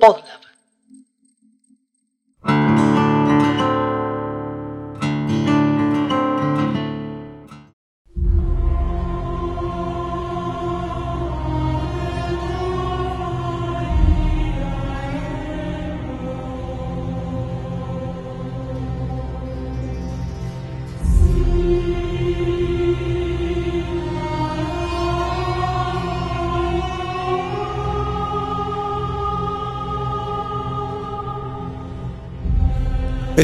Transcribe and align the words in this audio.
Podlove. 0.00 0.53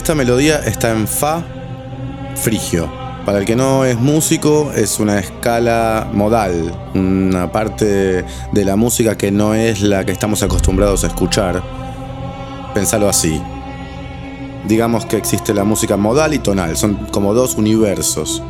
Esta 0.01 0.15
melodía 0.15 0.61
está 0.65 0.93
en 0.93 1.07
Fa 1.07 1.45
frigio. 2.35 2.91
Para 3.27 3.41
el 3.41 3.45
que 3.45 3.55
no 3.55 3.85
es 3.85 3.99
músico, 3.99 4.73
es 4.75 4.99
una 4.99 5.19
escala 5.19 6.09
modal, 6.11 6.75
una 6.95 7.53
parte 7.53 8.25
de 8.51 8.65
la 8.65 8.77
música 8.77 9.19
que 9.19 9.31
no 9.31 9.55
es 9.55 9.83
la 9.83 10.07
que 10.07 10.13
estamos 10.13 10.43
acostumbrados 10.43 11.05
a 11.05 11.09
escuchar. 11.09 11.63
Pensalo 12.73 13.11
así. 13.11 13.43
Digamos 14.67 15.05
que 15.05 15.19
existe 15.19 15.53
la 15.53 15.65
música 15.65 15.99
modal 15.99 16.33
y 16.33 16.39
tonal, 16.39 16.79
son 16.79 16.95
como 17.13 17.35
dos 17.35 17.57
universos. 17.57 18.43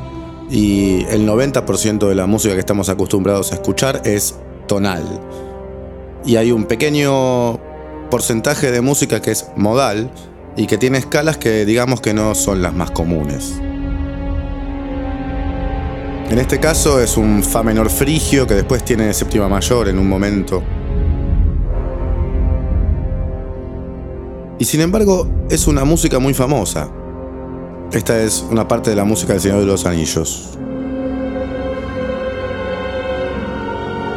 Y 0.52 1.04
el 1.06 1.28
90% 1.28 2.08
de 2.08 2.14
la 2.14 2.26
música 2.26 2.54
que 2.54 2.60
estamos 2.60 2.88
acostumbrados 2.88 3.50
a 3.50 3.56
escuchar 3.56 4.02
es 4.04 4.36
tonal. 4.68 5.02
Y 6.24 6.36
hay 6.36 6.52
un 6.52 6.66
pequeño 6.66 7.58
porcentaje 8.08 8.70
de 8.70 8.80
música 8.82 9.20
que 9.20 9.32
es 9.32 9.50
modal, 9.56 10.12
y 10.56 10.66
que 10.66 10.78
tiene 10.78 10.98
escalas 10.98 11.36
que 11.36 11.64
digamos 11.64 12.00
que 12.00 12.14
no 12.14 12.34
son 12.34 12.62
las 12.62 12.74
más 12.74 12.90
comunes. 12.90 13.60
En 16.30 16.38
este 16.38 16.60
caso 16.60 17.00
es 17.00 17.16
un 17.16 17.42
Fa 17.42 17.62
menor 17.62 17.90
frigio 17.90 18.46
que 18.46 18.54
después 18.54 18.84
tiene 18.84 19.12
séptima 19.12 19.48
mayor 19.48 19.88
en 19.88 19.98
un 19.98 20.08
momento. 20.08 20.62
Y 24.60 24.64
sin 24.64 24.80
embargo 24.80 25.26
es 25.48 25.66
una 25.66 25.84
música 25.84 26.18
muy 26.18 26.34
famosa. 26.34 26.88
Esta 27.92 28.20
es 28.20 28.44
una 28.48 28.68
parte 28.68 28.90
de 28.90 28.96
la 28.96 29.04
música 29.04 29.32
del 29.32 29.42
Señor 29.42 29.60
de 29.60 29.66
los 29.66 29.86
Anillos. 29.86 30.56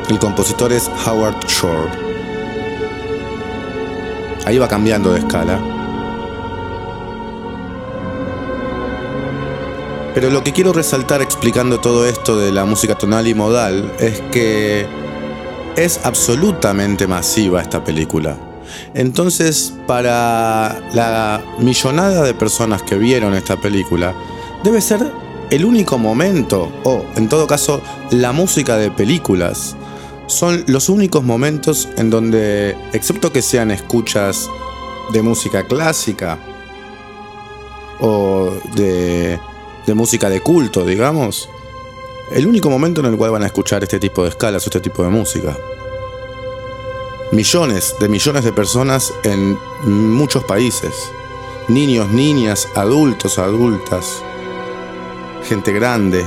El 0.10 0.20
compositor 0.20 0.72
es 0.72 0.92
Howard 1.08 1.44
Shore. 1.48 1.90
Ahí 4.46 4.60
va 4.60 4.68
cambiando 4.68 5.14
de 5.14 5.20
escala. 5.20 5.73
Pero 10.14 10.30
lo 10.30 10.44
que 10.44 10.54
quiero 10.54 10.74
resaltar 10.74 11.22
explicando 11.22 11.80
todo 11.80 12.06
esto 12.06 12.38
de 12.38 12.52
la 12.52 12.66
música 12.66 12.96
tonal 12.96 13.28
y 13.28 13.34
modal 13.34 13.92
es 14.00 14.22
que 14.32 14.86
es 15.76 16.00
absolutamente 16.04 17.08
masiva 17.08 17.62
esta 17.62 17.84
película. 17.84 18.38
Entonces, 18.94 19.74
para 19.88 20.82
la 20.94 21.42
millonada 21.60 22.24
de 22.24 22.34
personas 22.36 22.84
que 22.84 22.96
vieron 22.96 23.34
esta 23.34 23.60
película, 23.60 24.14
debe 24.64 24.82
ser 24.82 25.12
el 25.50 25.66
único 25.66 25.98
momento, 25.98 26.72
o 26.84 27.06
en 27.16 27.28
todo 27.28 27.48
caso, 27.48 27.82
la 28.12 28.32
música 28.32 28.78
de 28.78 28.92
películas, 28.92 29.76
son 30.28 30.64
los 30.68 30.90
únicos 30.90 31.24
momentos 31.24 31.90
en 31.98 32.10
donde, 32.10 32.78
excepto 32.94 33.32
que 33.32 33.42
sean 33.42 33.72
escuchas 33.72 34.48
de 35.12 35.22
música 35.22 35.64
clásica 35.68 36.38
o 38.00 38.52
de 38.76 39.40
de 39.86 39.94
música 39.94 40.30
de 40.30 40.42
culto, 40.42 40.86
digamos, 40.86 41.50
el 42.32 42.48
único 42.48 42.70
momento 42.70 43.02
en 43.02 43.08
el 43.08 43.18
cual 43.18 43.32
van 43.32 43.44
a 43.44 43.48
escuchar 43.48 43.84
este 43.84 44.00
tipo 44.00 44.24
de 44.24 44.30
escalas 44.30 44.66
o 44.66 44.70
este 44.70 44.80
tipo 44.80 45.04
de 45.04 45.10
música. 45.10 45.58
Millones 47.32 47.96
de 48.00 48.10
millones 48.10 48.44
de 48.44 48.54
personas 48.54 49.14
en 49.24 49.58
muchos 49.84 50.44
países. 50.44 50.94
Niños, 51.68 52.10
niñas, 52.10 52.68
adultos, 52.76 53.40
adultas, 53.40 54.22
gente 55.48 55.72
grande, 55.72 56.26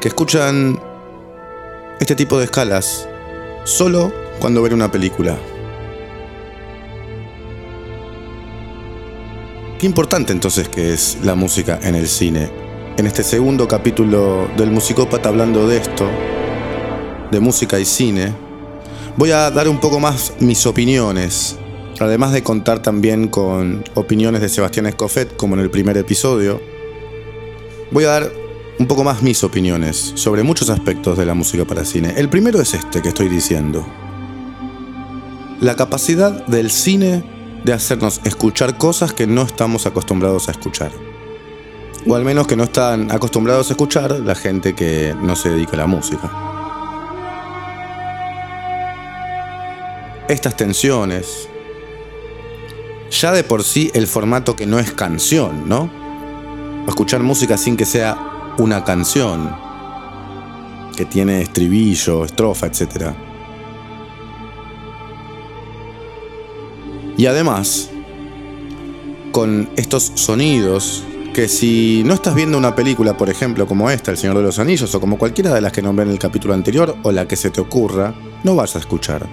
que 0.00 0.08
escuchan 0.08 0.80
este 2.00 2.14
tipo 2.14 2.38
de 2.38 2.44
escalas 2.44 3.08
solo 3.64 4.12
cuando 4.38 4.62
ven 4.62 4.74
una 4.74 4.90
película. 4.90 5.38
Qué 9.78 9.84
importante 9.84 10.32
entonces 10.32 10.70
que 10.70 10.94
es 10.94 11.18
la 11.22 11.34
música 11.34 11.78
en 11.82 11.94
el 11.96 12.08
cine. 12.08 12.48
En 12.96 13.06
este 13.06 13.22
segundo 13.22 13.68
capítulo 13.68 14.48
del 14.56 14.70
Musicópata 14.70 15.28
hablando 15.28 15.68
de 15.68 15.76
esto, 15.76 16.08
de 17.30 17.40
música 17.40 17.78
y 17.78 17.84
cine, 17.84 18.32
voy 19.18 19.32
a 19.32 19.50
dar 19.50 19.68
un 19.68 19.78
poco 19.78 20.00
más 20.00 20.32
mis 20.40 20.64
opiniones, 20.64 21.58
además 22.00 22.32
de 22.32 22.42
contar 22.42 22.80
también 22.80 23.28
con 23.28 23.84
opiniones 23.92 24.40
de 24.40 24.48
Sebastián 24.48 24.86
Escoffet, 24.86 25.36
como 25.36 25.56
en 25.56 25.60
el 25.60 25.68
primer 25.68 25.98
episodio. 25.98 26.58
Voy 27.90 28.04
a 28.04 28.08
dar 28.08 28.32
un 28.78 28.86
poco 28.86 29.04
más 29.04 29.22
mis 29.22 29.44
opiniones 29.44 30.12
sobre 30.14 30.42
muchos 30.42 30.70
aspectos 30.70 31.18
de 31.18 31.26
la 31.26 31.34
música 31.34 31.66
para 31.66 31.84
cine. 31.84 32.14
El 32.16 32.30
primero 32.30 32.62
es 32.62 32.72
este 32.72 33.02
que 33.02 33.08
estoy 33.08 33.28
diciendo. 33.28 33.86
La 35.60 35.76
capacidad 35.76 36.46
del 36.46 36.70
cine 36.70 37.35
de 37.66 37.72
hacernos 37.72 38.20
escuchar 38.22 38.78
cosas 38.78 39.12
que 39.12 39.26
no 39.26 39.42
estamos 39.42 39.86
acostumbrados 39.86 40.48
a 40.48 40.52
escuchar. 40.52 40.92
O 42.06 42.14
al 42.14 42.24
menos 42.24 42.46
que 42.46 42.54
no 42.54 42.62
están 42.62 43.10
acostumbrados 43.10 43.68
a 43.68 43.72
escuchar 43.72 44.20
la 44.20 44.36
gente 44.36 44.76
que 44.76 45.16
no 45.20 45.34
se 45.34 45.50
dedica 45.50 45.72
a 45.72 45.78
la 45.78 45.86
música. 45.88 46.30
Estas 50.28 50.56
tensiones, 50.56 51.48
ya 53.10 53.32
de 53.32 53.42
por 53.42 53.64
sí 53.64 53.90
el 53.94 54.06
formato 54.06 54.54
que 54.54 54.66
no 54.66 54.78
es 54.78 54.92
canción, 54.92 55.68
¿no? 55.68 55.90
escuchar 56.86 57.20
música 57.24 57.56
sin 57.56 57.76
que 57.76 57.84
sea 57.84 58.16
una 58.58 58.84
canción, 58.84 59.56
que 60.96 61.04
tiene 61.04 61.42
estribillo, 61.42 62.24
estrofa, 62.24 62.68
etcétera 62.68 63.25
Y 67.16 67.26
además, 67.26 67.90
con 69.32 69.68
estos 69.76 70.12
sonidos 70.14 71.02
que 71.32 71.48
si 71.48 72.02
no 72.06 72.14
estás 72.14 72.34
viendo 72.34 72.56
una 72.56 72.74
película, 72.74 73.16
por 73.16 73.28
ejemplo, 73.28 73.66
como 73.66 73.90
esta, 73.90 74.10
El 74.10 74.16
Señor 74.16 74.38
de 74.38 74.42
los 74.42 74.58
Anillos, 74.58 74.94
o 74.94 75.00
como 75.00 75.18
cualquiera 75.18 75.52
de 75.52 75.60
las 75.60 75.70
que 75.70 75.82
nombré 75.82 76.06
en 76.06 76.12
el 76.12 76.18
capítulo 76.18 76.54
anterior, 76.54 76.96
o 77.02 77.12
la 77.12 77.28
que 77.28 77.36
se 77.36 77.50
te 77.50 77.60
ocurra, 77.60 78.14
no 78.42 78.54
vas 78.54 78.74
a 78.74 78.78
escuchar 78.78 79.26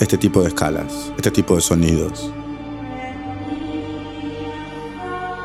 este 0.00 0.16
tipo 0.16 0.40
de 0.40 0.48
escalas, 0.48 1.12
este 1.16 1.30
tipo 1.30 1.54
de 1.54 1.60
sonidos. 1.60 2.30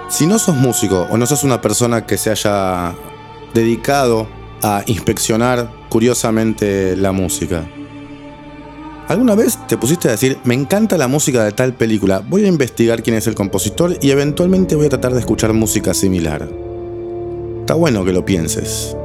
Si 0.09 0.25
no 0.25 0.40
sos 0.40 0.56
músico 0.56 1.06
o 1.11 1.17
no 1.17 1.25
sos 1.25 1.44
una 1.44 1.59
persona 1.59 2.06
que 2.06 2.17
se 2.17 2.31
haya 2.31 2.96
dedicado 3.53 4.28
a 4.63 4.84
inspeccionar 4.85 5.69
curiosamente 5.90 6.96
la 6.96 7.11
música, 7.11 7.67
¿Alguna 9.09 9.34
vez 9.34 9.58
te 9.68 9.75
pusiste 9.75 10.08
a 10.08 10.12
decir, 10.12 10.38
me 10.44 10.53
encanta 10.53 10.96
la 10.96 11.08
música 11.08 11.44
de 11.44 11.52
tal 11.52 11.74
película, 11.74 12.20
voy 12.20 12.46
a 12.46 12.47
investigar 12.47 13.02
quién 13.02 13.16
es 13.16 13.25
el 13.25 13.34
compositor 13.34 13.97
y 14.03 14.12
eventualmente 14.12 14.75
voy 14.75 14.86
a 14.86 14.90
tratar 14.90 15.16
de 15.16 15.20
escuchar 15.20 15.52
música 15.52 15.96
similar? 15.96 16.47
Está 17.62 17.74
bueno 17.74 18.06
que 18.06 18.14
lo 18.14 18.24
pienses. 18.24 18.96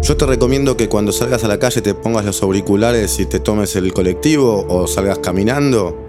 Yo 0.00 0.16
te 0.16 0.26
recomiendo 0.26 0.76
que 0.76 0.88
cuando 0.88 1.10
salgas 1.10 1.42
a 1.42 1.48
la 1.48 1.58
calle 1.58 1.82
te 1.82 1.92
pongas 1.94 2.24
los 2.24 2.40
auriculares 2.44 3.18
y 3.18 3.26
te 3.26 3.40
tomes 3.40 3.74
el 3.74 3.92
colectivo 3.92 4.64
o 4.68 4.86
salgas 4.86 5.18
caminando. 5.18 6.06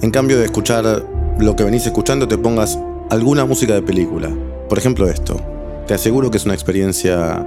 En 0.00 0.12
cambio 0.12 0.38
de 0.38 0.44
escuchar 0.44 1.04
lo 1.40 1.56
que 1.56 1.64
venís 1.64 1.86
escuchando, 1.86 2.28
te 2.28 2.38
pongas 2.38 2.78
alguna 3.10 3.44
música 3.46 3.74
de 3.74 3.82
película. 3.82 4.30
Por 4.68 4.78
ejemplo 4.78 5.08
esto. 5.08 5.40
Te 5.88 5.94
aseguro 5.94 6.30
que 6.30 6.36
es 6.36 6.44
una 6.44 6.54
experiencia 6.54 7.44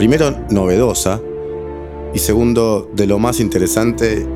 primero 0.00 0.46
novedosa 0.48 1.20
y 2.14 2.20
segundo 2.20 2.90
de 2.94 3.06
lo 3.06 3.18
más 3.18 3.38
interesante 3.38 4.26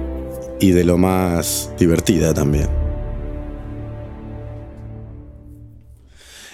y 0.60 0.72
de 0.72 0.84
lo 0.84 0.98
más 0.98 1.70
divertida 1.78 2.34
también. 2.34 2.68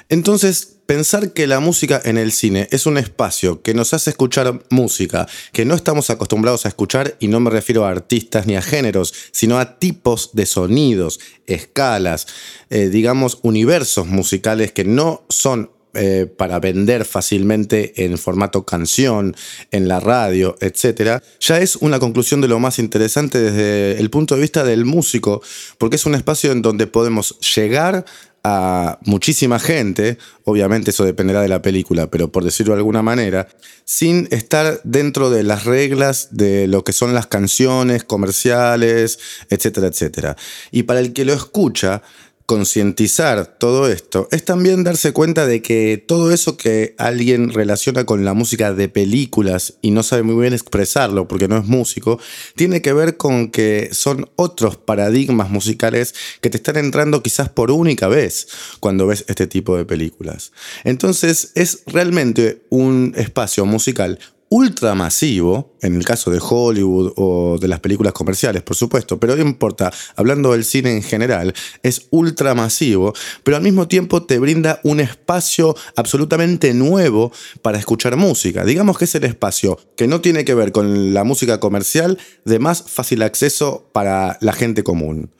Entonces, 0.08 0.76
pensar 0.86 1.32
que 1.32 1.48
la 1.48 1.58
música 1.58 2.00
en 2.04 2.18
el 2.18 2.30
cine 2.30 2.68
es 2.70 2.86
un 2.86 2.98
espacio 2.98 3.62
que 3.62 3.74
nos 3.74 3.94
hace 3.94 4.10
escuchar 4.10 4.62
música 4.70 5.26
que 5.52 5.64
no 5.64 5.74
estamos 5.74 6.08
acostumbrados 6.10 6.64
a 6.64 6.68
escuchar, 6.68 7.16
y 7.18 7.26
no 7.26 7.40
me 7.40 7.50
refiero 7.50 7.84
a 7.84 7.90
artistas 7.90 8.46
ni 8.46 8.54
a 8.54 8.62
géneros, 8.62 9.12
sino 9.32 9.58
a 9.58 9.80
tipos 9.80 10.30
de 10.34 10.46
sonidos, 10.46 11.18
escalas, 11.46 12.28
eh, 12.70 12.88
digamos, 12.90 13.40
universos 13.42 14.06
musicales 14.06 14.70
que 14.70 14.84
no 14.84 15.24
son 15.28 15.72
eh, 15.94 16.26
para 16.36 16.60
vender 16.60 17.04
fácilmente 17.04 18.04
en 18.04 18.16
formato 18.18 18.64
canción, 18.64 19.34
en 19.70 19.88
la 19.88 20.00
radio, 20.00 20.56
etc., 20.60 21.22
ya 21.40 21.58
es 21.58 21.76
una 21.76 21.98
conclusión 21.98 22.40
de 22.40 22.48
lo 22.48 22.60
más 22.60 22.78
interesante 22.78 23.40
desde 23.40 24.00
el 24.00 24.10
punto 24.10 24.34
de 24.34 24.40
vista 24.40 24.64
del 24.64 24.84
músico, 24.84 25.42
porque 25.78 25.96
es 25.96 26.06
un 26.06 26.14
espacio 26.14 26.52
en 26.52 26.62
donde 26.62 26.86
podemos 26.86 27.38
llegar 27.40 28.04
a 28.42 28.98
muchísima 29.02 29.58
gente, 29.58 30.16
obviamente 30.44 30.90
eso 30.90 31.04
dependerá 31.04 31.42
de 31.42 31.48
la 31.48 31.60
película, 31.60 32.10
pero 32.10 32.32
por 32.32 32.44
decirlo 32.44 32.72
de 32.72 32.78
alguna 32.78 33.02
manera, 33.02 33.48
sin 33.84 34.28
estar 34.30 34.80
dentro 34.84 35.30
de 35.30 35.42
las 35.42 35.64
reglas 35.64 36.28
de 36.30 36.66
lo 36.66 36.82
que 36.82 36.92
son 36.92 37.12
las 37.12 37.26
canciones 37.26 38.04
comerciales, 38.04 39.18
etcétera, 39.50 39.88
etcétera. 39.88 40.36
Y 40.70 40.84
para 40.84 41.00
el 41.00 41.12
que 41.12 41.26
lo 41.26 41.34
escucha, 41.34 42.02
concientizar 42.50 43.58
todo 43.60 43.88
esto 43.88 44.26
es 44.32 44.44
también 44.44 44.82
darse 44.82 45.12
cuenta 45.12 45.46
de 45.46 45.62
que 45.62 46.02
todo 46.04 46.32
eso 46.32 46.56
que 46.56 46.96
alguien 46.98 47.52
relaciona 47.52 48.04
con 48.04 48.24
la 48.24 48.34
música 48.34 48.72
de 48.72 48.88
películas 48.88 49.74
y 49.82 49.92
no 49.92 50.02
sabe 50.02 50.24
muy 50.24 50.34
bien 50.34 50.52
expresarlo 50.52 51.28
porque 51.28 51.46
no 51.46 51.58
es 51.58 51.66
músico, 51.66 52.18
tiene 52.56 52.82
que 52.82 52.92
ver 52.92 53.16
con 53.16 53.52
que 53.52 53.90
son 53.92 54.28
otros 54.34 54.76
paradigmas 54.76 55.48
musicales 55.48 56.12
que 56.40 56.50
te 56.50 56.56
están 56.56 56.76
entrando 56.76 57.22
quizás 57.22 57.48
por 57.48 57.70
única 57.70 58.08
vez 58.08 58.48
cuando 58.80 59.06
ves 59.06 59.24
este 59.28 59.46
tipo 59.46 59.76
de 59.76 59.84
películas. 59.84 60.50
Entonces 60.82 61.52
es 61.54 61.84
realmente 61.86 62.62
un 62.68 63.14
espacio 63.16 63.64
musical 63.64 64.18
ultramasivo, 64.50 65.76
en 65.80 65.94
el 65.94 66.04
caso 66.04 66.30
de 66.32 66.40
Hollywood 66.42 67.12
o 67.16 67.56
de 67.58 67.68
las 67.68 67.78
películas 67.78 68.12
comerciales, 68.12 68.62
por 68.62 68.76
supuesto, 68.76 69.18
pero 69.20 69.36
no 69.36 69.42
importa, 69.42 69.92
hablando 70.16 70.52
del 70.52 70.64
cine 70.64 70.92
en 70.92 71.04
general, 71.04 71.54
es 71.84 72.08
ultramasivo, 72.10 73.14
pero 73.44 73.56
al 73.56 73.62
mismo 73.62 73.86
tiempo 73.86 74.24
te 74.24 74.40
brinda 74.40 74.80
un 74.82 74.98
espacio 74.98 75.76
absolutamente 75.94 76.74
nuevo 76.74 77.32
para 77.62 77.78
escuchar 77.78 78.16
música. 78.16 78.64
Digamos 78.64 78.98
que 78.98 79.04
es 79.04 79.14
el 79.14 79.24
espacio 79.24 79.78
que 79.96 80.08
no 80.08 80.20
tiene 80.20 80.44
que 80.44 80.54
ver 80.54 80.72
con 80.72 81.14
la 81.14 81.22
música 81.22 81.60
comercial 81.60 82.18
de 82.44 82.58
más 82.58 82.82
fácil 82.82 83.22
acceso 83.22 83.88
para 83.92 84.36
la 84.40 84.52
gente 84.52 84.82
común. 84.82 85.30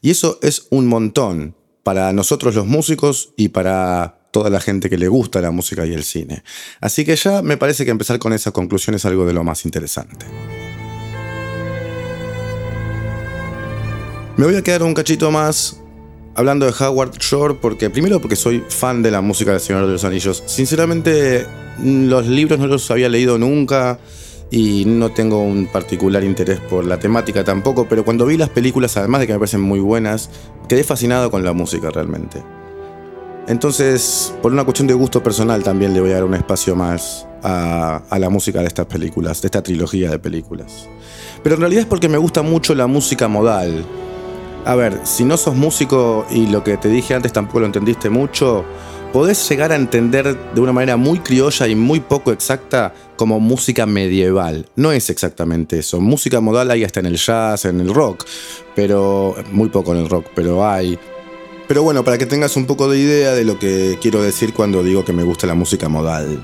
Y 0.00 0.10
eso 0.10 0.38
es 0.42 0.68
un 0.70 0.86
montón 0.86 1.56
para 1.82 2.12
nosotros 2.12 2.54
los 2.54 2.66
músicos 2.66 3.32
y 3.36 3.48
para 3.48 4.19
toda 4.30 4.50
la 4.50 4.60
gente 4.60 4.88
que 4.88 4.98
le 4.98 5.08
gusta 5.08 5.40
la 5.40 5.50
música 5.50 5.86
y 5.86 5.92
el 5.92 6.04
cine. 6.04 6.42
Así 6.80 7.04
que 7.04 7.16
ya 7.16 7.42
me 7.42 7.56
parece 7.56 7.84
que 7.84 7.90
empezar 7.90 8.18
con 8.18 8.32
esa 8.32 8.52
conclusión 8.52 8.94
es 8.94 9.04
algo 9.04 9.26
de 9.26 9.32
lo 9.32 9.44
más 9.44 9.64
interesante. 9.64 10.26
Me 14.36 14.46
voy 14.46 14.56
a 14.56 14.62
quedar 14.62 14.82
un 14.82 14.94
cachito 14.94 15.30
más 15.30 15.80
hablando 16.34 16.64
de 16.64 16.72
Howard 16.72 17.18
Shore 17.18 17.54
porque 17.60 17.90
primero 17.90 18.20
porque 18.20 18.36
soy 18.36 18.64
fan 18.68 19.02
de 19.02 19.10
la 19.10 19.20
música 19.20 19.50
del 19.50 19.60
Señor 19.60 19.86
de 19.86 19.92
los 19.92 20.04
Anillos. 20.04 20.42
Sinceramente 20.46 21.46
los 21.82 22.26
libros 22.26 22.58
no 22.58 22.66
los 22.66 22.90
había 22.90 23.08
leído 23.08 23.36
nunca 23.38 23.98
y 24.50 24.84
no 24.86 25.12
tengo 25.12 25.42
un 25.42 25.66
particular 25.66 26.24
interés 26.24 26.58
por 26.58 26.84
la 26.84 26.98
temática 26.98 27.44
tampoco, 27.44 27.86
pero 27.88 28.04
cuando 28.04 28.26
vi 28.26 28.36
las 28.36 28.48
películas, 28.48 28.96
además 28.96 29.20
de 29.20 29.26
que 29.26 29.32
me 29.32 29.38
parecen 29.38 29.60
muy 29.60 29.80
buenas, 29.80 30.30
quedé 30.68 30.84
fascinado 30.84 31.30
con 31.30 31.44
la 31.44 31.52
música 31.52 31.90
realmente. 31.90 32.42
Entonces, 33.48 34.34
por 34.42 34.52
una 34.52 34.64
cuestión 34.64 34.86
de 34.86 34.94
gusto 34.94 35.22
personal, 35.22 35.62
también 35.62 35.92
le 35.92 36.00
voy 36.00 36.10
a 36.10 36.14
dar 36.14 36.24
un 36.24 36.34
espacio 36.34 36.76
más 36.76 37.26
a, 37.42 38.02
la 38.18 38.30
música 38.30 38.60
de 38.60 38.66
estas 38.66 38.86
películas, 38.86 39.42
de 39.42 39.48
esta 39.48 39.62
trilogía 39.62 40.10
de 40.10 40.18
películas. 40.18 40.88
Pero 41.42 41.54
en 41.56 41.60
realidad 41.62 41.82
es 41.82 41.88
porque 41.88 42.08
me 42.08 42.18
gusta 42.18 42.42
mucho 42.42 42.74
la 42.74 42.86
música 42.86 43.28
modal. 43.28 43.84
A 44.64 44.74
ver, 44.74 45.00
si 45.04 45.24
no 45.24 45.36
sos 45.36 45.56
músico 45.56 46.26
y 46.30 46.46
lo 46.46 46.62
que 46.62 46.76
te 46.76 46.88
dije 46.88 47.14
antes 47.14 47.32
tampoco 47.32 47.60
lo 47.60 47.66
entendiste 47.66 48.10
mucho, 48.10 48.64
podés 49.12 49.48
llegar 49.48 49.72
a 49.72 49.76
entender 49.76 50.36
de 50.54 50.60
una 50.60 50.72
manera 50.72 50.96
muy 50.96 51.18
criolla 51.20 51.66
y 51.66 51.74
muy 51.74 52.00
poco 52.00 52.32
exacta 52.32 52.94
como 53.16 53.40
música 53.40 53.86
medieval. 53.86 54.66
No 54.76 54.92
es 54.92 55.10
exactamente 55.10 55.78
eso. 55.78 56.00
Música 56.00 56.40
modal 56.40 56.70
hay 56.70 56.84
hasta 56.84 57.00
en 57.00 57.06
el 57.06 57.16
jazz, 57.16 57.64
en 57.64 57.80
el 57.80 57.92
rock, 57.92 58.26
pero 58.74 59.34
muy 59.50 59.70
poco 59.70 59.92
en 59.92 60.00
el 60.00 60.08
rock, 60.08 60.26
pero 60.34 60.66
hay. 60.66 60.98
Pero 61.70 61.84
bueno, 61.84 62.02
para 62.02 62.18
que 62.18 62.26
tengas 62.26 62.56
un 62.56 62.66
poco 62.66 62.90
de 62.90 62.98
idea 62.98 63.32
de 63.32 63.44
lo 63.44 63.56
que 63.56 63.96
quiero 64.02 64.20
decir 64.20 64.52
cuando 64.52 64.82
digo 64.82 65.04
que 65.04 65.12
me 65.12 65.22
gusta 65.22 65.46
la 65.46 65.54
música 65.54 65.88
modal. 65.88 66.42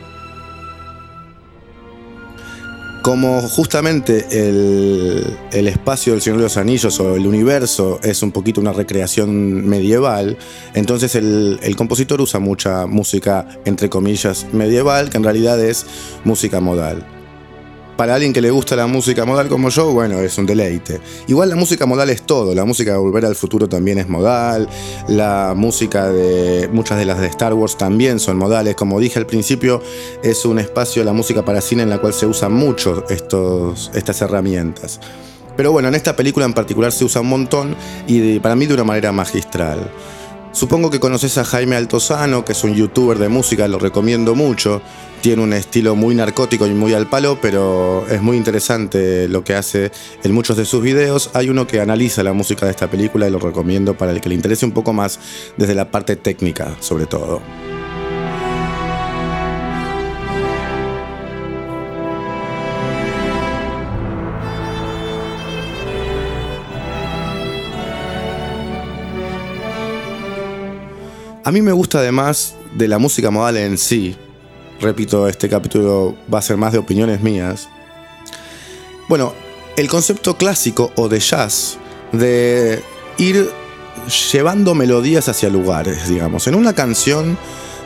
Como 3.02 3.42
justamente 3.42 4.24
el, 4.30 5.66
espacio 5.66 6.12
del 6.12 6.22
Señor 6.22 6.38
de 6.38 6.44
los 6.44 6.56
Anillos 6.56 7.00
o 7.00 7.16
el 7.16 7.26
universo 7.26 7.98
es 8.04 8.22
un 8.22 8.30
poquito 8.30 8.60
una 8.60 8.72
recreación 8.72 9.66
medieval, 9.66 10.38
entonces 10.74 11.16
el, 11.16 11.58
el 11.60 11.74
compositor 11.74 12.20
usa 12.20 12.38
mucha 12.38 12.86
música, 12.86 13.48
entre 13.64 13.90
comillas, 13.90 14.46
medieval, 14.52 15.10
que 15.10 15.16
en 15.16 15.24
realidad 15.24 15.58
es 15.60 15.86
música 16.22 16.60
modal 16.60 17.15
para 17.96 18.14
alguien 18.14 18.32
que 18.32 18.40
le 18.40 18.50
gusta 18.50 18.76
la 18.76 18.86
música 18.86 19.24
modal 19.24 19.48
como 19.48 19.68
yo, 19.70 19.92
bueno, 19.92 20.20
es 20.20 20.36
un 20.38 20.46
deleite. 20.46 21.00
Igual 21.26 21.48
la 21.48 21.56
música 21.56 21.86
modal 21.86 22.10
es 22.10 22.22
todo, 22.22 22.54
la 22.54 22.64
música 22.64 22.92
de 22.92 22.98
Volver 22.98 23.24
al 23.24 23.34
Futuro 23.34 23.68
también 23.68 23.98
es 23.98 24.08
modal, 24.08 24.68
la 25.08 25.54
música 25.56 26.10
de 26.10 26.68
muchas 26.72 26.98
de 26.98 27.04
las 27.06 27.20
de 27.20 27.26
Star 27.26 27.54
Wars 27.54 27.76
también 27.76 28.20
son 28.20 28.36
modales, 28.36 28.76
como 28.76 29.00
dije 29.00 29.18
al 29.18 29.26
principio, 29.26 29.82
es 30.22 30.44
un 30.44 30.58
espacio 30.58 31.02
de 31.02 31.06
la 31.06 31.12
música 31.12 31.44
para 31.44 31.60
cine 31.60 31.82
en 31.82 31.90
la 31.90 31.98
cual 31.98 32.12
se 32.12 32.26
usan 32.26 32.52
mucho 32.52 33.04
estos, 33.08 33.90
estas 33.94 34.20
herramientas. 34.20 35.00
Pero 35.56 35.72
bueno, 35.72 35.88
en 35.88 35.94
esta 35.94 36.14
película 36.14 36.44
en 36.44 36.52
particular 36.52 36.92
se 36.92 37.04
usa 37.04 37.22
un 37.22 37.28
montón 37.28 37.74
y 38.06 38.38
para 38.40 38.54
mí 38.54 38.66
de 38.66 38.74
una 38.74 38.84
manera 38.84 39.10
magistral. 39.12 39.90
Supongo 40.56 40.88
que 40.88 41.00
conoces 41.00 41.36
a 41.36 41.44
Jaime 41.44 41.76
Altozano, 41.76 42.42
que 42.42 42.52
es 42.52 42.64
un 42.64 42.74
youtuber 42.74 43.18
de 43.18 43.28
música, 43.28 43.68
lo 43.68 43.78
recomiendo 43.78 44.34
mucho. 44.34 44.80
Tiene 45.20 45.42
un 45.42 45.52
estilo 45.52 45.94
muy 45.94 46.14
narcótico 46.14 46.66
y 46.66 46.70
muy 46.70 46.94
al 46.94 47.10
palo, 47.10 47.38
pero 47.42 48.06
es 48.08 48.22
muy 48.22 48.38
interesante 48.38 49.28
lo 49.28 49.44
que 49.44 49.54
hace 49.54 49.92
en 50.24 50.32
muchos 50.32 50.56
de 50.56 50.64
sus 50.64 50.82
videos. 50.82 51.28
Hay 51.34 51.50
uno 51.50 51.66
que 51.66 51.78
analiza 51.78 52.22
la 52.22 52.32
música 52.32 52.64
de 52.64 52.70
esta 52.70 52.88
película 52.88 53.28
y 53.28 53.30
lo 53.30 53.38
recomiendo 53.38 53.98
para 53.98 54.12
el 54.12 54.22
que 54.22 54.30
le 54.30 54.34
interese 54.34 54.64
un 54.64 54.72
poco 54.72 54.94
más 54.94 55.20
desde 55.58 55.74
la 55.74 55.90
parte 55.90 56.16
técnica, 56.16 56.74
sobre 56.80 57.04
todo. 57.04 57.42
A 71.46 71.52
mí 71.52 71.62
me 71.62 71.70
gusta 71.70 71.98
además 71.98 72.56
de 72.74 72.88
la 72.88 72.98
música 72.98 73.30
modal 73.30 73.56
en 73.56 73.78
sí. 73.78 74.16
Repito, 74.80 75.28
este 75.28 75.48
capítulo 75.48 76.16
va 76.32 76.40
a 76.40 76.42
ser 76.42 76.56
más 76.56 76.72
de 76.72 76.78
opiniones 76.78 77.20
mías. 77.20 77.68
Bueno, 79.08 79.32
el 79.76 79.86
concepto 79.86 80.36
clásico 80.36 80.90
o 80.96 81.08
de 81.08 81.20
jazz 81.20 81.78
de 82.10 82.82
ir 83.18 83.48
llevando 84.32 84.74
melodías 84.74 85.28
hacia 85.28 85.48
lugares, 85.48 86.08
digamos. 86.08 86.48
En 86.48 86.56
una 86.56 86.72
canción 86.72 87.38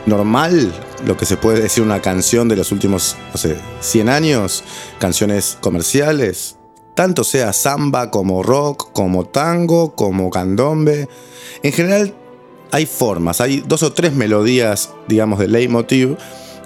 normal, 0.07 0.73
lo 1.05 1.15
que 1.15 1.27
se 1.27 1.37
puede 1.37 1.61
decir 1.61 1.83
una 1.83 2.01
canción 2.01 2.47
de 2.47 2.55
los 2.55 2.71
últimos, 2.71 3.15
no 3.31 3.37
sé, 3.37 3.57
100 3.79 4.09
años, 4.09 4.63
canciones 4.97 5.59
comerciales, 5.61 6.57
tanto 6.95 7.23
sea 7.23 7.53
samba 7.53 8.09
como 8.09 8.41
rock, 8.41 8.91
como 8.91 9.27
tango, 9.27 9.95
como 9.95 10.31
candombe, 10.31 11.07
en 11.61 11.71
general 11.73 12.15
hay 12.71 12.85
formas, 12.85 13.41
hay 13.41 13.63
dos 13.65 13.83
o 13.83 13.93
tres 13.93 14.13
melodías, 14.13 14.89
digamos, 15.07 15.39
de 15.39 15.47
leitmotiv, 15.47 16.17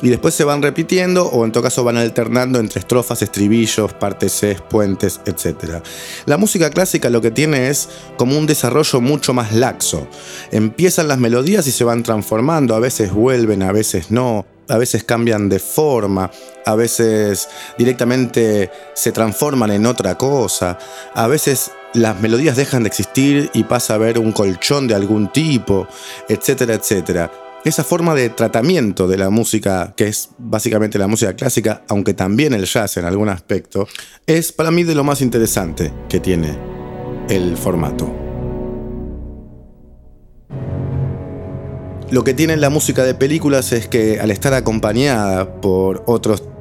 y 0.02 0.10
después 0.10 0.34
se 0.34 0.44
van 0.44 0.62
repitiendo 0.62 1.26
o 1.26 1.46
en 1.46 1.52
todo 1.52 1.64
caso 1.64 1.84
van 1.84 1.98
alternando 1.98 2.60
entre 2.60 2.80
estrofas, 2.80 3.22
estribillos, 3.22 3.94
partes 3.94 4.46
puentes, 4.70 5.22
etc. 5.26 5.82
La 6.26 6.38
música 6.38 6.70
clásica 6.70 7.10
lo 7.10 7.22
que 7.22 7.32
tiene 7.32 7.70
es 7.70 7.90
como 8.18 8.38
un 8.38 8.46
desarrollo 8.46 9.02
mucho 9.02 9.34
más 9.34 9.54
laxo. 9.54 10.08
Empiezan 10.52 11.08
las 11.08 11.18
melodías 11.18 11.66
y 11.68 11.72
se 11.72 11.84
van 11.84 12.04
transformando, 12.04 12.76
a 12.76 12.80
veces 12.80 13.14
vuelven, 13.14 13.64
a 13.64 13.72
veces 13.72 14.12
no, 14.12 14.46
a 14.68 14.78
veces 14.78 15.04
cambian 15.04 15.50
de 15.50 15.60
forma, 15.60 16.30
a 16.66 16.76
veces 16.76 17.48
directamente 17.78 18.70
se 18.94 19.12
transforman 19.12 19.72
en 19.72 19.86
otra 19.86 20.18
cosa, 20.18 20.78
a 21.14 21.28
veces 21.28 21.72
las 21.96 22.20
melodías 22.22 22.58
dejan 22.58 22.84
de 22.84 22.90
existir 22.90 23.50
y 23.54 23.64
pasa 23.64 23.94
a 23.94 23.96
haber 23.96 24.20
un 24.20 24.32
colchón 24.32 24.88
de 24.88 24.96
algún 24.96 25.32
tipo, 25.32 25.88
etcétera, 26.28 26.76
etcétera. 26.76 27.32
Esa 27.64 27.84
forma 27.84 28.14
de 28.14 28.30
tratamiento 28.30 29.08
de 29.08 29.18
la 29.18 29.32
música, 29.32 29.94
que 29.98 30.08
es 30.08 30.30
básicamente 30.38 31.00
la 31.00 31.08
música 31.08 31.36
clásica, 31.36 31.82
aunque 31.88 32.14
también 32.14 32.54
el 32.54 32.66
jazz 32.66 32.98
en 32.98 33.06
algún 33.06 33.30
aspecto, 33.30 33.88
es 34.28 34.52
para 34.52 34.70
mí 34.70 34.84
de 34.84 34.94
lo 34.94 35.04
más 35.04 35.22
interesante 35.22 35.92
que 36.08 36.20
tiene 36.20 36.56
el 37.28 37.58
formato. 37.58 38.14
Lo 42.12 42.24
que 42.24 42.36
tiene 42.36 42.56
la 42.58 42.70
música 42.70 43.04
de 43.04 43.16
películas 43.16 43.72
es 43.72 43.88
que 43.88 44.20
al 44.20 44.30
estar 44.30 44.54
acompañada 44.54 45.60
por 45.60 46.04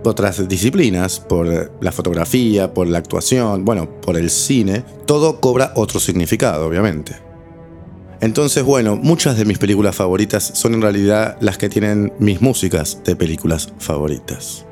otras 0.05 0.49
disciplinas, 0.49 1.21
por 1.21 1.73
la 1.81 1.93
fotografía, 1.93 2.73
por 2.73 2.87
la 2.87 2.99
actuación, 2.99 3.65
bueno, 3.65 4.01
por 4.01 4.17
el 4.17 4.31
cine, 4.31 4.85
todo 5.07 5.41
cobra 5.41 5.73
otro 5.77 6.01
significado, 6.01 6.67
obviamente. 6.67 7.17
Entonces, 8.21 8.65
bueno, 8.65 8.97
muchas 8.97 9.37
de 9.37 9.45
mis 9.45 9.59
películas 9.59 9.97
favoritas 9.97 10.43
son 10.55 10.75
en 10.75 10.83
realidad 10.83 11.37
las 11.41 11.59
que 11.59 11.69
tienen 11.69 12.13
mis 12.19 12.41
músicas 12.41 13.03
de 13.05 13.17
películas 13.17 13.73
favoritas. 13.79 14.65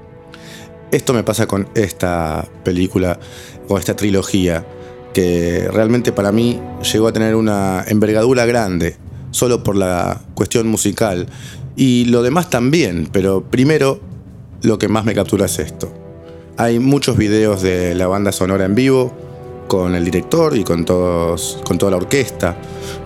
Esto 0.90 1.12
me 1.12 1.22
pasa 1.22 1.46
con 1.46 1.68
esta 1.74 2.48
película 2.64 3.18
o 3.68 3.78
esta 3.78 3.96
trilogía 3.96 4.66
que 5.12 5.68
realmente 5.70 6.12
para 6.12 6.32
mí 6.32 6.60
llegó 6.92 7.08
a 7.08 7.12
tener 7.12 7.34
una 7.34 7.84
envergadura 7.86 8.46
grande 8.46 8.96
solo 9.30 9.62
por 9.62 9.76
la 9.76 10.22
cuestión 10.34 10.68
musical 10.68 11.26
y 11.76 12.06
lo 12.06 12.22
demás 12.22 12.50
también, 12.50 13.08
pero 13.10 13.42
primero 13.50 14.00
lo 14.62 14.78
que 14.78 14.88
más 14.88 15.04
me 15.04 15.14
captura 15.14 15.47
es 15.47 15.59
esto. 15.59 15.92
Hay 16.57 16.78
muchos 16.78 17.16
videos 17.16 17.62
de 17.62 17.95
la 17.95 18.07
banda 18.07 18.33
sonora 18.33 18.64
en 18.64 18.75
vivo 18.75 19.12
con 19.69 19.95
el 19.95 20.04
director 20.04 20.57
y 20.57 20.64
con, 20.64 20.85
todos, 20.85 21.61
con 21.64 21.78
toda 21.78 21.92
la 21.92 21.97
orquesta, 21.97 22.57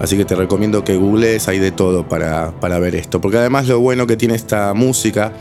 así 0.00 0.16
que 0.16 0.24
te 0.24 0.34
recomiendo 0.34 0.82
que 0.82 0.96
googlees, 0.96 1.46
hay 1.46 1.60
de 1.60 1.70
todo 1.70 2.08
para, 2.08 2.50
para 2.60 2.80
ver 2.80 2.96
esto, 2.96 3.20
porque 3.20 3.38
además 3.38 3.68
lo 3.68 3.78
bueno 3.78 4.06
que 4.06 4.16
tiene 4.16 4.34
esta 4.34 4.74
música 4.74 5.32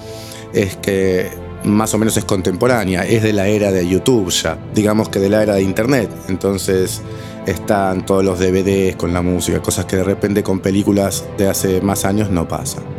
es 0.54 0.76
que 0.76 1.30
más 1.64 1.94
o 1.94 1.98
menos 1.98 2.16
es 2.18 2.26
contemporánea, 2.26 3.06
es 3.06 3.24
de 3.24 3.34
la 3.34 3.48
era 3.48 3.72
de 3.72 3.88
YouTube 3.88 4.30
ya, 4.30 4.58
digamos 4.74 5.10
que 5.10 5.20
de 5.20 5.30
la 5.30 5.42
era 5.42 5.56
de 5.56 5.64
Internet. 5.64 6.10
Entonces 6.30 7.02
están 7.46 8.06
todos 8.06 8.24
los 8.24 8.40
DVDs 8.40 8.96
con 8.96 9.14
la 9.14 9.22
música, 9.22 9.62
cosas 9.62 9.86
que 9.86 9.98
de 9.98 10.04
repente 10.04 10.44
con 10.44 10.60
películas 10.60 11.26
de 11.38 11.50
hace 11.50 11.82
más 11.82 12.06
años 12.06 12.30
no 12.30 12.48
pasan. 12.48 12.95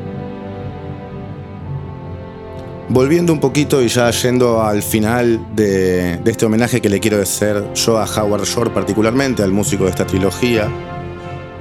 Volviendo 2.89 3.33
un 3.33 3.41
poquito 3.41 3.83
y 3.83 3.89
ya 3.89 4.11
yendo 4.13 4.63
al 4.63 4.81
final 4.81 5.45
de, 5.57 6.21
este 6.25 6.47
homenaje 6.47 6.81
que 6.81 6.89
le 6.89 7.01
quiero 7.01 7.21
hacer 7.21 7.73
yo 7.75 7.99
a 7.99 8.05
Howard 8.05 8.45
Shore 8.45 8.71
particularmente, 8.71 9.43
al 9.43 9.51
músico 9.51 9.85
de 9.85 9.91
esta 9.91 10.07
trilogía, 10.07 10.71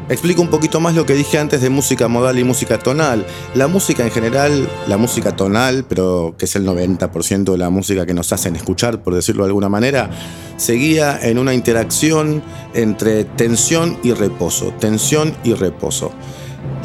Explico 0.07 0.43
un 0.43 0.49
poquito 0.49 0.79
más 0.79 0.93
lo 0.93 1.07
que 1.07 1.15
dije 1.15 1.39
antes 1.39 1.61
de 1.61 1.71
música 1.71 2.07
modal 2.07 2.37
y 2.37 2.43
música 2.43 2.77
tonal. 2.77 3.25
La 3.55 3.67
música 3.67 4.03
en 4.03 4.11
general, 4.11 4.69
la 4.87 4.97
música 4.97 5.35
tonal, 5.35 5.83
pero 5.89 6.35
que 6.37 6.45
es 6.45 6.55
el 6.55 6.63
90% 6.63 7.51
de 7.51 7.57
la 7.57 7.71
música 7.71 8.05
que 8.05 8.13
nos 8.13 8.31
hacen 8.31 8.55
escuchar, 8.55 9.01
por 9.01 9.15
decirlo 9.15 9.45
de 9.45 9.47
alguna 9.47 9.67
manera, 9.67 10.11
seguía 10.57 11.19
en 11.19 11.39
una 11.39 11.55
interacción 11.55 12.43
entre 12.75 13.23
tensión 13.23 13.97
y 14.03 14.13
reposo, 14.13 14.75
tensión 14.79 15.33
y 15.43 15.53
reposo. 15.53 16.11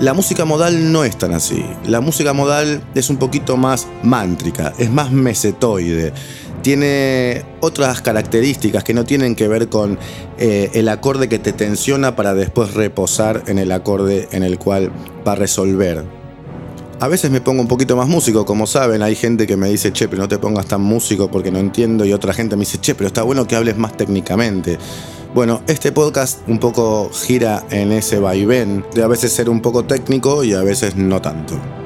La 0.00 0.14
música 0.14 0.44
modal 0.44 0.92
no 0.92 1.04
es 1.04 1.18
tan 1.18 1.34
así. 1.34 1.64
La 1.86 2.00
música 2.00 2.32
modal 2.32 2.82
es 2.94 3.10
un 3.10 3.18
poquito 3.18 3.56
más 3.56 3.86
mántrica, 4.02 4.72
es 4.78 4.90
más 4.90 5.12
mesetoide 5.12 6.12
tiene 6.62 7.42
otras 7.60 8.02
características 8.02 8.84
que 8.84 8.94
no 8.94 9.04
tienen 9.04 9.34
que 9.34 9.48
ver 9.48 9.68
con 9.68 9.98
eh, 10.38 10.70
el 10.74 10.88
acorde 10.88 11.28
que 11.28 11.38
te 11.38 11.52
tensiona 11.52 12.16
para 12.16 12.34
después 12.34 12.74
reposar 12.74 13.44
en 13.46 13.58
el 13.58 13.72
acorde 13.72 14.28
en 14.32 14.42
el 14.42 14.58
cual 14.58 14.90
va 15.26 15.32
a 15.32 15.36
resolver. 15.36 16.04
A 17.00 17.08
veces 17.08 17.30
me 17.30 17.40
pongo 17.40 17.62
un 17.62 17.68
poquito 17.68 17.96
más 17.96 18.08
músico, 18.08 18.44
como 18.44 18.66
saben, 18.66 19.02
hay 19.02 19.14
gente 19.14 19.46
que 19.46 19.56
me 19.56 19.70
dice, 19.70 19.90
che, 19.90 20.06
pero 20.06 20.20
no 20.20 20.28
te 20.28 20.38
pongas 20.38 20.66
tan 20.66 20.82
músico 20.82 21.30
porque 21.30 21.50
no 21.50 21.58
entiendo, 21.58 22.04
y 22.04 22.12
otra 22.12 22.34
gente 22.34 22.56
me 22.56 22.60
dice, 22.60 22.78
che, 22.78 22.94
pero 22.94 23.06
está 23.06 23.22
bueno 23.22 23.46
que 23.46 23.56
hables 23.56 23.78
más 23.78 23.96
técnicamente. 23.96 24.78
Bueno, 25.32 25.62
este 25.68 25.92
podcast 25.92 26.40
un 26.48 26.58
poco 26.58 27.08
gira 27.12 27.64
en 27.70 27.92
ese 27.92 28.18
vaivén 28.18 28.84
de 28.92 29.04
a 29.04 29.06
veces 29.06 29.32
ser 29.32 29.48
un 29.48 29.62
poco 29.62 29.84
técnico 29.84 30.42
y 30.42 30.54
a 30.54 30.62
veces 30.62 30.96
no 30.96 31.22
tanto. 31.22 31.79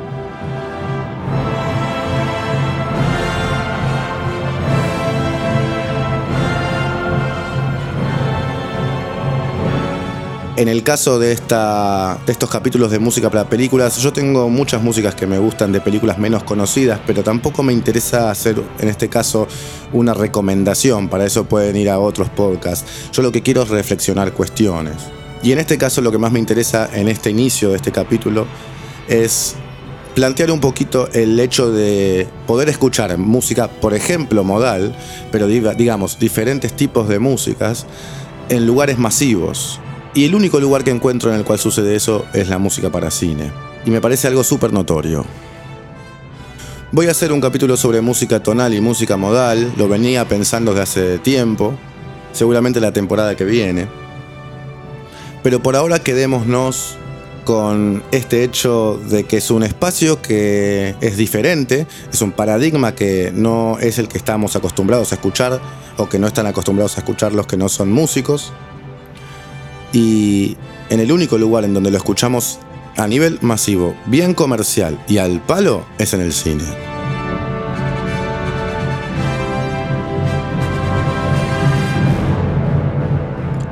En 10.56 10.68
el 10.68 10.84
caso 10.84 11.18
de, 11.18 11.32
estos 11.32 12.48
capítulos 12.48 12.92
de 12.92 13.00
música 13.00 13.28
para 13.28 13.48
películas, 13.48 13.98
yo 13.98 14.12
tengo 14.12 14.48
muchas 14.48 14.80
músicas 14.80 15.16
que 15.16 15.26
me 15.26 15.36
gustan 15.38 15.72
de 15.72 15.80
películas 15.80 16.16
menos 16.16 16.44
conocidas, 16.44 17.00
pero 17.04 17.24
tampoco 17.24 17.64
me 17.64 17.72
interesa 17.72 18.30
hacer 18.30 18.62
en 18.78 18.88
este 18.88 19.08
caso 19.08 19.48
una 19.92 20.14
recomendación, 20.14 21.08
para 21.08 21.24
eso 21.26 21.44
pueden 21.46 21.74
ir 21.74 21.90
a 21.90 21.98
otros 21.98 22.28
podcasts. 22.28 23.10
Yo 23.10 23.22
lo 23.22 23.32
que 23.32 23.42
quiero 23.42 23.62
es 23.62 23.68
reflexionar 23.68 24.32
cuestiones. 24.32 24.94
Y 25.42 25.50
en 25.50 25.58
este 25.58 25.76
caso 25.76 26.00
lo 26.02 26.12
que 26.12 26.18
más 26.18 26.30
me 26.30 26.38
interesa 26.38 26.88
en 26.92 27.08
este 27.08 27.30
inicio 27.30 27.70
de 27.70 27.76
este 27.76 27.90
capítulo 27.90 28.46
es 29.08 29.56
plantear 30.14 30.52
un 30.52 30.60
poquito 30.60 31.08
el 31.14 31.40
hecho 31.40 31.72
de 31.72 32.28
poder 32.46 32.68
escuchar 32.68 33.18
música, 33.18 33.66
por 33.66 33.92
ejemplo, 33.92 34.44
modal, 34.44 34.96
pero 35.32 35.48
digamos, 35.48 36.20
diferentes 36.20 36.74
tipos 36.74 37.08
de 37.08 37.18
músicas 37.18 37.86
en 38.48 38.66
lugares 38.66 38.98
masivos, 38.98 39.80
y 40.14 40.24
el 40.24 40.34
único 40.34 40.60
lugar 40.60 40.84
que 40.84 40.90
encuentro 40.90 41.30
en 41.30 41.36
el 41.36 41.44
cual 41.44 41.58
sucede 41.58 41.96
eso 41.96 42.24
es 42.32 42.48
la 42.48 42.58
música 42.58 42.90
para 42.90 43.10
cine. 43.10 43.50
Y 43.84 43.90
me 43.90 44.00
parece 44.00 44.28
algo 44.28 44.44
súper 44.44 44.72
notorio. 44.72 45.24
Voy 46.92 47.08
a 47.08 47.10
hacer 47.10 47.32
un 47.32 47.40
capítulo 47.40 47.76
sobre 47.76 48.00
música 48.00 48.40
tonal 48.40 48.72
y 48.72 48.80
música 48.80 49.16
modal, 49.16 49.72
lo 49.76 49.88
venía 49.88 50.26
pensando 50.28 50.72
desde 50.72 50.82
hace 50.82 51.18
tiempo, 51.18 51.74
seguramente 52.32 52.80
la 52.80 52.92
temporada 52.92 53.34
que 53.34 53.44
viene. 53.44 53.88
Pero 55.42 55.60
por 55.60 55.74
ahora 55.74 55.98
quedémonos 55.98 56.96
con 57.44 58.02
este 58.12 58.44
hecho 58.44 59.00
de 59.08 59.24
que 59.24 59.38
es 59.38 59.50
un 59.50 59.64
espacio 59.64 60.22
que 60.22 60.94
es 61.00 61.16
diferente, 61.16 61.88
es 62.10 62.22
un 62.22 62.30
paradigma 62.30 62.94
que 62.94 63.32
no 63.34 63.78
es 63.80 63.98
el 63.98 64.06
que 64.06 64.16
estamos 64.16 64.54
acostumbrados 64.54 65.10
a 65.10 65.16
escuchar 65.16 65.60
o 65.96 66.08
que 66.08 66.20
no 66.20 66.28
están 66.28 66.46
acostumbrados 66.46 66.96
a 66.96 67.00
escuchar 67.00 67.32
los 67.32 67.48
que 67.48 67.56
no 67.56 67.68
son 67.68 67.90
músicos 67.92 68.52
y 69.94 70.56
en 70.90 70.98
el 70.98 71.12
único 71.12 71.38
lugar 71.38 71.64
en 71.64 71.72
donde 71.72 71.92
lo 71.92 71.96
escuchamos 71.96 72.58
a 72.96 73.06
nivel 73.06 73.38
masivo, 73.40 73.94
bien 74.06 74.34
comercial 74.34 74.98
y 75.08 75.18
al 75.18 75.40
palo 75.40 75.84
es 75.98 76.12
en 76.12 76.20
el 76.20 76.32
cine. 76.32 76.64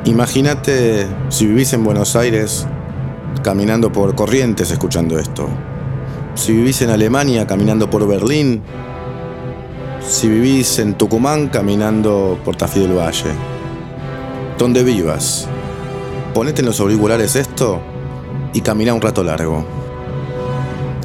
Imagínate 0.05 1.07
si 1.29 1.47
vivís 1.47 1.73
en 1.73 1.85
Buenos 1.85 2.15
Aires 2.15 2.67
caminando 3.43 3.91
por 3.91 4.15
Corrientes 4.15 4.71
escuchando 4.71 5.19
esto. 5.19 5.49
Si 6.35 6.53
vivís 6.53 6.83
en 6.83 6.91
Alemania 6.91 7.47
caminando 7.47 7.91
por 7.91 8.07
Berlín. 8.07 8.63
Si 10.01 10.29
vivís 10.29 10.79
en 10.79 10.95
Tucumán 10.95 11.49
caminando 11.49 12.39
por 12.45 12.57
Tafí 12.57 12.81
del 12.81 12.97
Valle. 12.97 13.33
Donde 14.59 14.83
vivas, 14.83 15.49
ponete 16.33 16.63
en 16.63 16.67
los 16.67 16.81
auriculares 16.81 17.37
esto 17.37 17.81
y 18.53 18.61
camina 18.61 18.95
un 18.95 19.01
rato 19.01 19.23
largo. 19.23 19.65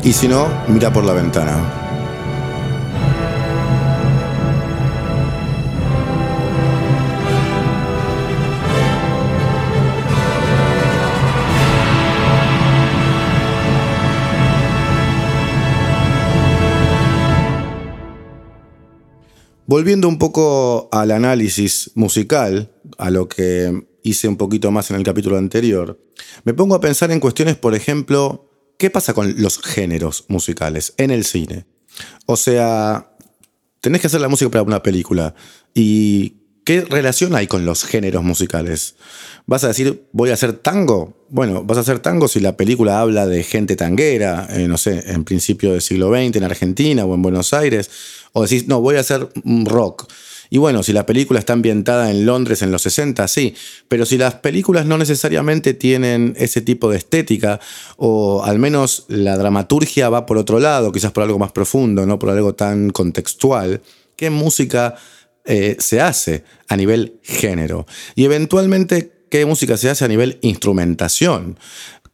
Y 0.03 0.13
si 0.13 0.27
no, 0.27 0.48
mira 0.67 0.91
por 0.93 1.03
la 1.03 1.13
ventana. 1.13 1.84
Volviendo 19.65 20.07
un 20.07 20.17
poco 20.17 20.88
al 20.93 21.12
análisis 21.12 21.91
musical, 21.96 22.72
a 22.98 23.10
lo 23.10 23.27
que 23.27 23.87
hice 24.08 24.28
un 24.28 24.38
poquito 24.38 24.72
más 24.72 24.90
en 24.90 24.98
el 24.98 25.04
capítulo 25.04 25.38
anterior, 25.38 26.00
me 26.44 26.54
pongo 26.54 26.76
a 26.76 26.82
pensar 26.82 27.12
en 27.12 27.20
cuestiones, 27.20 27.56
por 27.56 27.76
ejemplo, 27.76 28.50
¿qué 28.78 28.90
pasa 28.90 29.14
con 29.14 29.42
los 29.42 29.60
géneros 29.60 30.26
musicales 30.28 30.94
en 30.98 31.12
el 31.12 31.26
cine? 31.26 31.66
O 32.26 32.38
sea, 32.38 33.12
tenés 33.82 34.02
que 34.02 34.08
hacer 34.08 34.22
la 34.22 34.30
música 34.30 34.50
para 34.52 34.64
una 34.64 34.84
película 34.84 35.36
y 35.74 36.36
¿qué 36.64 36.82
relación 36.82 37.36
hay 37.36 37.48
con 37.48 37.66
los 37.66 37.84
géneros 37.84 38.24
musicales? 38.24 38.96
¿Vas 39.46 39.64
a 39.64 39.70
decir, 39.70 40.08
voy 40.12 40.30
a 40.30 40.34
hacer 40.34 40.54
tango? 40.54 41.26
Bueno, 41.30 41.64
vas 41.64 41.78
a 41.78 41.82
hacer 41.82 42.00
tango 42.00 42.28
si 42.28 42.40
la 42.40 42.58
película 42.58 43.00
habla 43.00 43.26
de 43.26 43.44
gente 43.44 43.76
tanguera, 43.76 44.48
eh, 44.52 44.68
no 44.68 44.78
sé, 44.78 45.04
en 45.08 45.24
principio 45.24 45.72
del 45.72 45.82
siglo 45.82 46.10
XX 46.10 46.36
en 46.36 46.44
Argentina 46.44 47.06
o 47.06 47.14
en 47.14 47.22
Buenos 47.22 47.54
Aires, 47.54 47.90
o 48.34 48.44
decís, 48.44 48.68
no, 48.68 48.82
voy 48.82 48.98
a 48.98 49.00
hacer 49.00 49.30
rock. 49.66 50.12
Y 50.50 50.58
bueno, 50.58 50.84
si 50.84 50.94
la 50.94 51.06
película 51.06 51.39
está 51.39 51.54
ambientada 51.54 52.10
en 52.12 52.25
Londres 52.25 52.62
en 52.62 52.72
los 52.72 52.82
60, 52.84 53.27
sí, 53.27 53.56
pero 53.88 54.06
si 54.06 54.18
las 54.18 54.36
películas 54.36 54.86
no 54.86 54.98
necesariamente 54.98 55.74
tienen 55.74 56.34
ese 56.38 56.62
tipo 56.62 56.89
de 56.89 56.98
estética, 56.98 57.60
o 57.98 58.44
al 58.44 58.60
menos 58.60 59.06
la 59.08 59.38
dramaturgia 59.38 60.10
va 60.10 60.25
por 60.25 60.38
otro 60.38 60.60
lado, 60.60 60.92
quizás 60.92 61.12
por 61.12 61.24
algo 61.24 61.39
más 61.39 61.51
profundo, 61.51 62.06
no 62.06 62.20
por 62.20 62.30
algo 62.30 62.56
tan 62.56 62.89
contextual, 62.89 63.82
¿qué 64.16 64.30
música 64.30 64.96
eh, 65.46 65.75
se 65.80 66.01
hace 66.01 66.44
a 66.68 66.77
nivel 66.77 67.20
género? 67.24 67.86
Y 68.16 68.25
eventualmente, 68.25 69.24
¿qué 69.30 69.46
música 69.46 69.77
se 69.77 69.89
hace 69.89 70.06
a 70.06 70.08
nivel 70.08 70.39
instrumentación? 70.42 71.60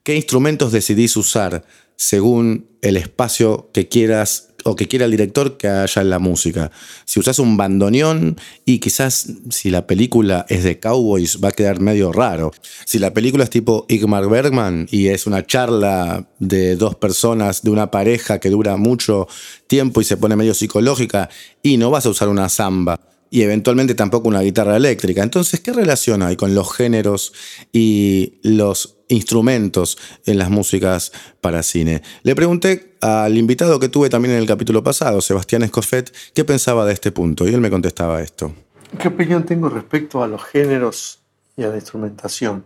¿Qué 0.04 0.16
instrumentos 0.16 0.72
decidís 0.72 1.16
usar 1.16 1.64
según 1.96 2.68
el 2.82 2.98
espacio 2.98 3.70
que 3.74 3.88
quieras 3.88 4.50
o 4.64 4.76
que 4.76 4.88
quiera 4.88 5.06
el 5.06 5.12
director 5.12 5.58
que 5.58 5.68
haya 5.68 6.02
en 6.02 6.10
la 6.10 6.20
música. 6.20 6.72
Si 7.06 7.20
usas 7.20 7.40
un 7.40 7.58
bandoneón 7.58 8.38
y 8.66 8.80
quizás 8.80 9.28
si 9.50 9.70
la 9.70 9.88
película 9.88 10.46
es 10.50 10.64
de 10.64 10.80
cowboys 10.80 11.44
va 11.44 11.50
a 11.50 11.52
quedar 11.52 11.80
medio 11.80 12.12
raro. 12.12 12.52
Si 12.86 13.00
la 13.00 13.14
película 13.14 13.44
es 13.44 13.50
tipo 13.50 13.86
Igmar 13.90 14.28
Bergman 14.30 14.88
y 14.92 15.08
es 15.08 15.28
una 15.28 15.46
charla 15.46 16.28
de 16.40 16.76
dos 16.76 16.96
personas, 16.96 17.64
de 17.64 17.70
una 17.70 17.92
pareja 17.92 18.40
que 18.40 18.50
dura 18.50 18.78
mucho 18.78 19.28
tiempo 19.68 20.02
y 20.02 20.04
se 20.04 20.18
pone 20.18 20.36
medio 20.36 20.54
psicológica 20.54 21.30
y 21.62 21.78
no 21.78 21.92
vas 21.92 22.06
a 22.06 22.10
usar 22.10 22.30
una 22.30 22.50
samba 22.50 23.00
y 23.34 23.42
eventualmente 23.42 23.96
tampoco 23.96 24.28
una 24.28 24.42
guitarra 24.42 24.78
eléctrica. 24.78 25.24
Entonces, 25.24 25.60
¿qué 25.60 25.74
relación 25.74 26.22
hay 26.22 26.36
con 26.36 26.54
los 26.54 26.72
géneros 26.72 27.34
y 27.72 28.36
los 28.44 28.98
instrumentos 29.08 29.98
en 30.28 30.38
las 30.38 30.52
músicas 30.52 31.12
para 31.42 31.64
cine? 31.64 32.04
Le 32.22 32.36
pregunté 32.36 32.94
al 33.02 33.36
invitado 33.36 33.80
que 33.80 33.90
tuve 33.90 34.12
también 34.12 34.36
en 34.36 34.42
el 34.42 34.46
capítulo 34.46 34.84
pasado, 34.84 35.20
Sebastián 35.20 35.64
Escoffet, 35.64 36.14
qué 36.36 36.46
pensaba 36.46 36.86
de 36.86 36.94
este 36.94 37.12
punto 37.12 37.48
y 37.48 37.56
él 37.56 37.60
me 37.60 37.72
contestaba 37.72 38.22
esto. 38.22 38.54
¿Qué 39.00 39.08
opinión 39.08 39.44
tengo 39.48 39.68
respecto 39.68 40.22
a 40.22 40.28
los 40.28 40.44
géneros 40.44 41.18
y 41.58 41.64
a 41.64 41.70
la 41.70 41.78
instrumentación? 41.78 42.64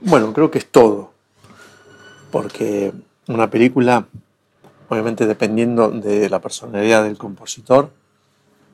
Bueno, 0.00 0.32
creo 0.32 0.50
que 0.50 0.58
es 0.58 0.66
todo, 0.66 1.12
porque 2.32 2.92
una 3.28 3.48
película, 3.48 4.08
obviamente 4.88 5.26
dependiendo 5.26 5.92
de 5.92 6.28
la 6.28 6.40
personalidad 6.40 7.04
del 7.04 7.16
compositor, 7.16 7.92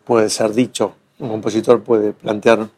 puede 0.06 0.30
ser 0.30 0.54
dicho. 0.54 0.94
Un 1.18 1.28
compositor 1.28 1.82
puede 1.82 2.12
plantear 2.12 2.68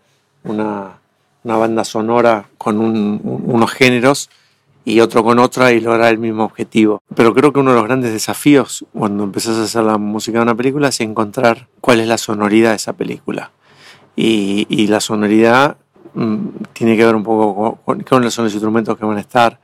una, 0.45 0.99
banda 1.45 1.85
sonora 1.85 2.49
con 2.57 2.79
unos 2.79 3.71
géneros 3.73 4.31
y 4.85 5.01
otro 5.01 5.23
con 5.23 5.39
otra 5.39 5.73
y 5.73 5.81
lograr 5.81 6.11
el 6.11 6.19
mismo 6.19 6.45
objetivo. 6.45 7.03
Pero 7.15 7.35
creo 7.35 7.53
que 7.53 7.61
uno 7.61 7.71
de 7.71 7.77
los 7.77 7.85
grandes 7.85 8.13
desafíos 8.13 8.85
cuando 8.93 9.25
empezás 9.25 9.57
a 9.59 9.65
hacer 9.65 9.85
la 9.85 9.99
música 9.99 10.39
de 10.39 10.43
una 10.43 10.55
película 10.55 10.89
es 10.89 11.01
encontrar 11.01 11.69
cuál 11.81 12.01
es 12.01 12.09
la 12.09 12.19
sonoridad 12.19 12.71
de 12.71 12.77
esa 12.77 12.95
película. 12.95 13.53
Y, 14.17 14.87
la 14.89 15.01
sonoridad 15.01 15.77
mm, 16.15 16.47
tiene 16.73 16.97
que 16.97 17.05
ver 17.05 17.15
un 17.15 17.23
poco 17.23 17.79
con, 17.85 18.01
cuáles 18.01 18.35
son 18.35 18.47
los 18.47 18.55
instrumentos 18.55 18.99
que 18.99 19.05
van 19.05 19.19
a 19.19 19.21
estar, 19.21 19.61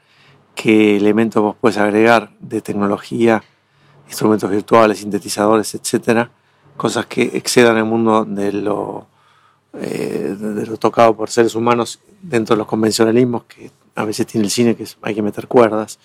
qué 0.54 0.96
elementos 0.96 1.42
vos 1.42 1.56
puedes 1.60 1.78
agregar 1.78 2.30
de 2.38 2.60
tecnología, 2.60 3.42
instrumentos 4.06 4.48
virtuales, 4.50 4.98
sintetizadores, 4.98 5.74
etcétera 5.74 6.30
cosas 6.76 7.06
que 7.06 7.22
excedan 7.34 7.76
el 7.76 7.84
mundo 7.84 8.24
de 8.24 8.52
lo, 8.52 9.06
eh, 9.74 10.36
de 10.38 10.66
lo 10.66 10.76
tocado 10.76 11.16
por 11.16 11.30
seres 11.30 11.54
humanos 11.54 12.00
dentro 12.22 12.54
de 12.54 12.58
los 12.58 12.66
convencionalismos 12.66 13.44
que 13.44 13.70
a 13.94 14.04
veces 14.04 14.26
tiene 14.26 14.44
el 14.44 14.50
cine, 14.50 14.76
que 14.76 14.86
hay 15.02 15.14
que 15.14 15.22
meter 15.22 15.46
cuerdas, 15.46 15.98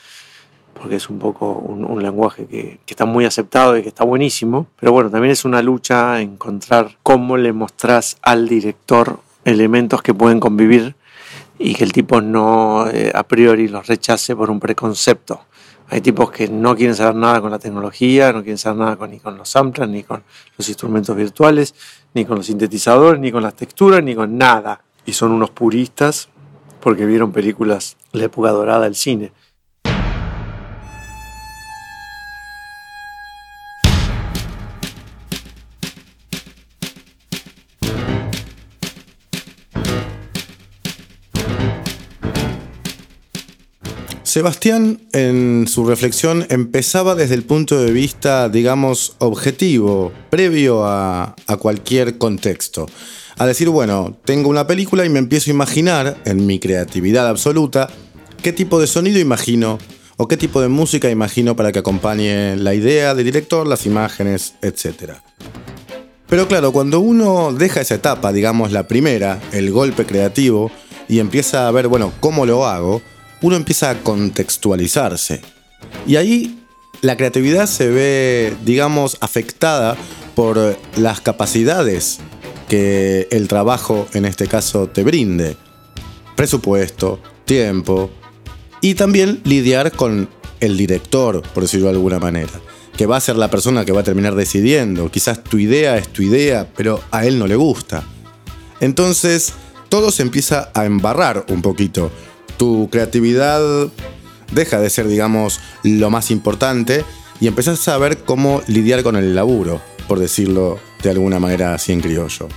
porque 0.80 0.96
es 0.96 1.10
un 1.10 1.20
poco 1.20 1.52
un, 1.54 2.02
lenguaje 2.02 2.46
que, 2.46 2.80
está 2.88 3.06
muy 3.06 3.26
aceptado 3.26 3.78
y 3.78 3.82
que 3.82 3.90
está 3.90 4.04
buenísimo, 4.06 4.68
pero 4.80 4.92
bueno, 4.92 5.10
también 5.10 5.32
es 5.32 5.44
una 5.44 5.62
lucha 5.62 6.22
encontrar 6.22 6.98
cómo 7.04 7.38
le 7.38 7.52
mostrás 7.52 8.18
al 8.22 8.48
director 8.48 9.20
elementos 9.44 10.02
que 10.02 10.14
pueden 10.14 10.40
convivir 10.40 10.96
y 11.58 11.76
que 11.76 11.84
el 11.84 11.92
tipo 11.92 12.22
no 12.22 12.88
eh, 12.90 13.12
a 13.14 13.24
priori 13.24 13.68
los 13.68 13.88
rechace 13.88 14.36
por 14.36 14.50
un 14.50 14.60
preconcepto. 14.60 15.42
Hay 15.92 16.02
tipos 16.02 16.30
que 16.30 16.48
no 16.48 16.76
quieren 16.76 16.96
saber 16.96 17.16
nada 17.16 17.42
con 17.42 17.50
la 17.50 17.58
tecnología, 17.58 18.32
no 18.32 18.42
quieren 18.44 18.60
saber 18.60 18.78
nada 18.78 19.08
ni 19.08 19.20
con 19.20 19.38
los 19.38 19.50
samplers, 19.50 19.90
ni 19.90 20.04
con 20.04 20.24
los 20.56 20.70
instrumentos 20.70 21.16
virtuales, 21.16 21.74
ni 22.14 22.26
con 22.26 22.38
los 22.38 22.46
sintetizadores, 22.46 23.20
ni 23.20 23.32
con 23.32 23.42
las 23.42 23.56
texturas, 23.56 24.04
ni 24.04 24.14
con 24.14 24.38
nada. 24.38 24.84
Y 25.06 25.14
son 25.14 25.32
unos 25.32 25.50
puristas 25.50 26.30
porque 26.80 27.08
vieron 27.08 27.32
películas 27.32 27.98
de 28.14 28.20
la 28.20 28.26
época 28.26 28.52
dorada 28.52 28.82
del 28.82 28.94
cine. 28.94 29.32
Sebastián 44.30 45.02
en 45.12 45.66
su 45.68 45.88
reflexión 45.88 46.46
empezaba 46.50 47.16
desde 47.16 47.34
el 47.34 47.42
punto 47.42 47.84
de 47.84 47.92
vista, 47.92 48.48
digamos, 48.48 49.16
objetivo, 49.18 50.12
previo 50.30 50.86
a, 50.86 51.34
cualquier 51.58 52.20
contexto. 52.20 52.86
A 53.40 53.48
decir, 53.48 53.70
bueno, 53.70 54.16
tengo 54.26 54.50
una 54.50 54.68
película 54.68 55.04
y 55.04 55.10
me 55.10 55.18
empiezo 55.18 55.50
a 55.50 55.56
imaginar, 55.56 56.22
en 56.26 56.46
mi 56.46 56.60
creatividad 56.60 57.28
absoluta, 57.28 57.90
qué 58.44 58.54
tipo 58.54 58.80
de 58.80 58.86
sonido 58.86 59.18
imagino 59.18 59.80
o 60.18 60.28
qué 60.28 60.38
tipo 60.38 60.62
de 60.62 60.68
música 60.68 61.10
imagino 61.10 61.56
para 61.56 61.72
que 61.72 61.80
acompañe 61.80 62.56
la 62.56 62.76
idea 62.76 63.16
del 63.16 63.26
director, 63.26 63.66
las 63.66 63.88
imágenes, 63.88 64.54
etc. 64.62 65.14
Pero 66.28 66.48
claro, 66.48 66.72
cuando 66.72 67.00
uno 67.00 67.52
deja 67.52 67.82
esa 67.82 67.96
etapa, 67.96 68.32
digamos 68.32 68.74
la 68.74 68.88
primera, 68.88 69.42
el 69.54 69.72
golpe 69.72 70.06
creativo, 70.06 70.70
y 71.08 71.18
empieza 71.18 71.68
a 71.68 71.72
ver, 71.72 71.88
bueno, 71.88 72.14
cómo 72.20 72.46
lo 72.46 72.68
hago, 72.68 73.02
uno 73.42 73.56
empieza 73.56 73.90
a 73.90 74.00
contextualizarse. 74.02 75.42
Y 76.06 76.16
ahí 76.16 76.64
la 77.02 77.16
creatividad 77.16 77.68
se 77.68 77.90
ve, 77.90 78.56
digamos, 78.66 79.18
afectada 79.22 79.96
por 80.36 80.78
las 80.98 81.22
capacidades 81.22 82.20
que 82.68 83.28
el 83.32 83.48
trabajo 83.48 84.08
en 84.14 84.26
este 84.26 84.48
caso 84.48 84.88
te 84.88 85.04
brinde. 85.04 85.58
Presupuesto, 86.36 87.20
tiempo 87.46 88.10
y 88.82 88.94
también 88.96 89.42
lidiar 89.44 89.92
con 89.92 90.30
el 90.60 90.78
director, 90.78 91.42
por 91.42 91.64
decirlo 91.64 91.88
de 91.88 91.96
alguna 91.96 92.20
manera, 92.20 92.52
que 92.96 93.06
va 93.06 93.18
a 93.18 93.22
ser 93.22 93.36
la 93.36 93.50
persona 93.50 93.86
que 93.86 93.92
va 93.92 94.02
a 94.02 94.04
terminar 94.04 94.36
decidiendo. 94.36 95.10
Quizás 95.10 95.44
tu 95.44 95.58
idea 95.58 95.98
es 95.98 96.10
tu 96.10 96.22
idea, 96.22 96.70
pero 96.76 97.02
a 97.12 97.26
él 97.26 97.40
no 97.40 97.48
le 97.48 97.56
gusta. 97.56 98.04
Entonces, 98.80 99.54
todo 99.90 100.12
se 100.12 100.22
empieza 100.22 100.72
a 100.74 100.86
embarrar 100.86 101.46
un 101.50 101.62
poquito 101.62 102.12
tu 102.60 102.90
creatividad 102.92 103.62
deja 104.52 104.82
de 104.82 104.90
ser, 104.90 105.08
digamos, 105.08 105.62
lo 105.84 106.10
más 106.10 106.30
importante 106.30 107.06
y 107.40 107.48
empezás 107.48 107.80
a 107.80 107.84
saber 107.84 108.20
cómo 108.20 108.62
lidiar 108.68 109.02
con 109.02 109.16
el 109.16 109.34
laburo, 109.34 109.82
por 110.10 110.20
decirlo 110.20 110.78
de 111.02 111.10
alguna 111.10 111.40
manera 111.40 111.74
así 111.74 111.94
en 111.94 112.02
criollo. 112.02 112.50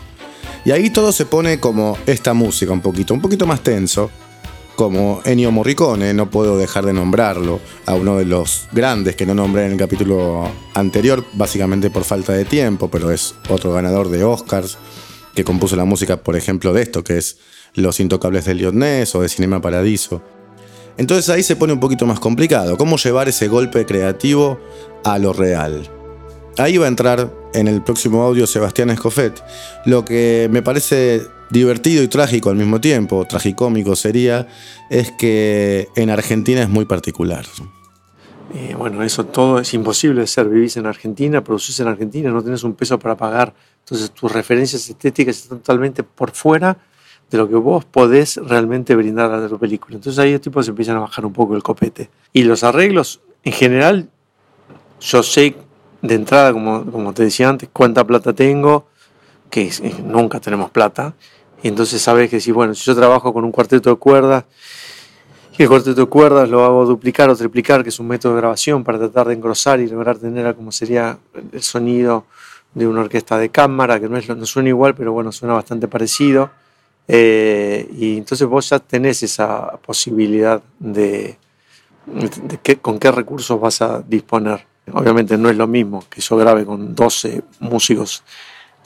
Y 0.65 0.73
ahí 0.73 0.91
todo 0.91 1.13
se 1.13 1.25
pone 1.25 1.61
como 1.61 1.97
esta 2.07 2.35
música 2.35 2.73
un 2.73 2.81
poquito, 2.81 3.15
un 3.15 3.21
poquito 3.21 3.47
más 3.47 3.63
tenso, 3.63 4.11
como 4.75 5.21
Ennio 5.25 5.53
Morricone, 5.53 6.13
no 6.15 6.31
puedo 6.31 6.59
dejar 6.59 6.85
de 6.85 6.93
nombrarlo, 6.93 7.61
a 7.87 7.95
uno 7.95 8.17
de 8.17 8.25
los 8.25 8.67
grandes 8.73 9.15
que 9.15 9.27
no 9.27 9.35
nombré 9.35 9.67
en 9.67 9.73
el 9.73 9.79
capítulo 9.79 10.51
anterior, 10.75 11.25
básicamente 11.35 11.91
por 11.91 12.03
falta 12.03 12.33
de 12.33 12.45
tiempo, 12.45 12.91
pero 12.91 13.13
es 13.13 13.37
otro 13.49 13.73
ganador 13.73 14.09
de 14.09 14.25
Oscars, 14.25 14.79
que 15.35 15.45
compuso 15.45 15.77
la 15.77 15.85
música, 15.85 16.17
por 16.17 16.35
ejemplo, 16.35 16.73
de 16.73 16.83
esto, 16.83 17.05
que 17.05 17.19
es 17.19 17.37
los 17.75 18.01
Intocables 18.01 18.45
de 18.45 18.55
Lyonnais 18.55 19.15
o 19.15 19.23
de 19.23 19.29
Cinema 19.29 19.61
Paradiso. 19.61 20.23
Entonces 20.99 21.29
ahí 21.31 21.43
se 21.43 21.57
pone 21.57 21.73
un 21.73 21.81
poquito 21.81 22.07
más 22.07 22.21
complicado, 22.21 22.77
cómo 22.77 22.97
llevar 22.97 23.29
ese 23.29 23.49
golpe 23.49 23.87
creativo 23.87 24.61
a 25.05 25.19
lo 25.19 25.33
real. 25.33 25.89
Ahí 26.59 26.77
va 26.77 26.85
a 26.85 26.89
entrar 26.89 27.33
en 27.55 27.67
el 27.67 27.83
próximo 27.83 28.23
audio 28.23 28.47
Sebastián 28.47 28.91
Escoffet. 28.91 29.43
Lo 29.87 30.05
que 30.05 30.49
me 30.51 30.63
parece 30.63 31.23
divertido 31.51 32.03
y 32.03 32.09
trágico 32.09 32.51
al 32.51 32.57
mismo 32.57 32.81
tiempo, 32.81 33.25
tragicómico 33.27 33.97
sería, 33.97 34.49
es 34.91 35.13
que 35.13 35.89
en 35.97 36.11
Argentina 36.11 36.63
es 36.63 36.69
muy 36.69 36.85
particular. 36.85 37.47
Eh, 38.55 38.75
bueno, 38.77 39.03
eso 39.03 39.25
todo 39.25 39.61
es 39.61 39.73
imposible 39.73 40.21
de 40.21 40.27
ser. 40.27 40.49
Vivís 40.49 40.77
en 40.77 40.85
Argentina, 40.85 41.43
producís 41.43 41.81
en 41.81 41.89
Argentina, 41.89 42.31
no 42.31 42.43
tenés 42.43 42.65
un 42.65 42.75
peso 42.75 42.99
para 42.99 43.17
pagar. 43.17 43.55
Entonces 43.81 44.11
tus 44.11 44.31
referencias 44.31 44.89
estéticas 44.89 45.39
están 45.39 45.59
totalmente 45.59 46.03
por 46.03 46.33
fuera 46.33 46.77
de 47.33 47.39
lo 47.39 47.49
que 47.49 47.55
vos 47.55 47.87
podés 47.87 48.37
realmente 48.37 48.95
brindar 48.95 49.33
a 49.33 49.49
tu 49.49 49.59
película. 49.59 49.97
Entonces 49.97 50.19
ahí 50.19 50.33
los 50.33 50.43
tipos 50.43 50.69
empiezan 50.69 50.99
a 50.99 51.01
bajar 51.01 51.25
un 51.25 51.33
poco 51.33 51.57
el 51.57 51.63
copete. 51.63 52.11
Y 52.35 52.45
los 52.45 52.63
arreglos, 52.63 53.23
en 53.43 53.55
general, 53.55 54.11
yo 55.01 55.23
sé 55.23 55.57
de 56.03 56.15
entrada, 56.15 56.53
como, 56.53 56.85
como 56.85 57.15
te 57.15 57.25
decía 57.25 57.49
antes, 57.49 57.71
cuánta 57.73 58.07
plata 58.07 58.35
tengo, 58.35 58.87
que 59.49 59.71
nunca 60.05 60.41
tenemos 60.41 60.71
plata. 60.71 61.15
Y 61.63 61.69
entonces 61.69 62.03
sabes 62.03 62.29
que 62.29 62.39
si, 62.39 62.53
bueno, 62.53 62.75
si 62.75 62.85
yo 62.85 62.95
trabajo 62.95 63.33
con 63.33 63.45
un 63.45 63.51
cuarteto 63.51 63.89
de 63.89 63.97
cuerdas, 63.97 64.45
y 65.57 65.63
el 65.63 65.69
cuarteto 65.71 66.03
de 66.03 66.07
cuerdas 66.07 66.51
lo 66.51 66.65
hago 66.65 66.85
duplicar 66.85 67.31
o 67.31 67.37
triplicar, 67.37 67.83
que 67.83 67.89
es 67.89 67.99
un 67.99 68.09
método 68.09 68.35
de 68.35 68.43
grabación 68.43 68.85
para 68.85 68.99
tratar 68.99 69.29
de 69.29 69.35
engrosar 69.35 69.81
y 69.81 69.89
lograr 69.89 70.19
tener 70.19 70.55
como 70.55 70.71
sería 70.71 71.19
el 71.53 71.63
sonido 71.63 72.27
de 72.75 72.87
una 72.87 73.01
orquesta 73.01 73.39
de 73.39 73.49
cámara, 73.49 73.99
que 74.01 74.09
no, 74.09 74.19
es, 74.19 74.29
no 74.29 74.45
suena 74.45 74.69
igual, 74.69 74.95
pero 74.95 75.13
bueno, 75.13 75.33
suena 75.33 75.55
bastante 75.55 75.89
parecido. 75.89 76.51
Eh, 77.09 77.89
y 77.99 78.19
entonces 78.19 78.47
vos 78.47 78.69
ya 78.71 78.79
tenés 78.79 79.23
esa 79.23 79.77
posibilidad 79.79 80.63
de, 80.79 81.37
de 82.07 82.77
con 82.77 82.99
qué 82.99 83.11
recursos 83.11 83.61
vas 83.61 83.83
a 83.83 84.03
disponer. 84.03 84.67
Obviamente 84.93 85.39
no 85.39 85.49
es 85.49 85.57
lo 85.57 85.67
mismo 85.67 86.05
que 86.09 86.21
yo 86.21 86.37
grabe 86.37 86.65
con 86.65 86.95
12 86.95 87.43
músicos 87.61 88.25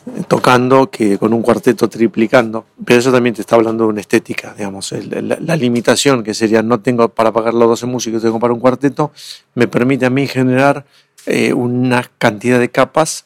eh, 0.07 0.23
tocando 0.29 0.89
que 0.91 1.19
con 1.19 1.33
un 1.33 1.43
cuarteto 1.43 1.89
triplicando, 1.89 2.67
pero 2.85 3.01
eso 3.01 3.11
también 3.11 3.35
te 3.35 3.41
está 3.41 3.57
hablando 3.57 3.85
de 3.85 3.91
una 3.91 4.01
estética, 4.01 4.55
digamos, 4.57 4.93
la, 4.93 5.57
limitación 5.57 6.23
que 6.23 6.33
sería 6.33 6.63
no 6.63 6.81
tengo 6.81 7.09
para 7.09 7.33
pagar 7.33 7.55
los 7.55 7.69
12 7.69 7.87
músicos, 7.87 8.23
tengo 8.23 8.39
para 8.39 8.53
un 8.53 8.61
cuarteto, 8.61 9.11
me 9.55 9.67
permite 9.67 10.07
a 10.07 10.11
mí 10.11 10.29
generar 10.29 10.85
eh, 11.27 11.53
una 11.53 12.09
cantidad 12.19 12.61
de 12.61 12.71
capas 12.71 13.25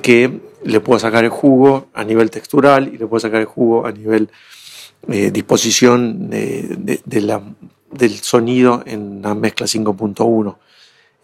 que 0.00 0.40
le 0.64 0.80
puedo 0.80 0.98
sacar 0.98 1.24
el 1.24 1.30
jugo 1.30 1.88
a 1.94 2.04
nivel 2.04 2.30
textural 2.30 2.88
y 2.88 2.98
le 2.98 3.06
puedo 3.06 3.20
sacar 3.20 3.40
el 3.40 3.46
jugo 3.46 3.86
a 3.86 3.92
nivel 3.92 4.30
eh, 5.08 5.30
disposición 5.30 6.30
de, 6.30 7.00
del 7.04 8.10
sonido 8.20 8.82
en 8.86 9.22
la 9.22 9.34
mezcla 9.34 9.66
5.1. 9.66 10.56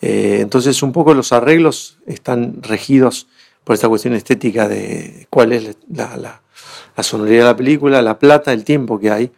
Eh, 0.03 0.38
entonces 0.40 0.83
un 0.83 0.92
poco 0.92 1.14
los 1.14 1.33
arreglos 1.33 1.98
están 2.07 2.62
regidos 2.62 3.26
por 3.64 3.74
esta 3.74 3.88
cuestión 3.88 4.14
estética 4.14 4.68
de 4.68 5.26
cuál 5.31 5.53
es 5.53 5.76
la, 5.92 6.40
la 6.96 7.03
sonoridad 7.03 7.38
de 7.38 7.44
la 7.44 7.57
película, 7.57 8.03
la 8.03 8.18
plata, 8.18 8.53
el 8.53 8.64
tiempo 8.64 8.98
que 8.98 9.11
hay 9.11 9.33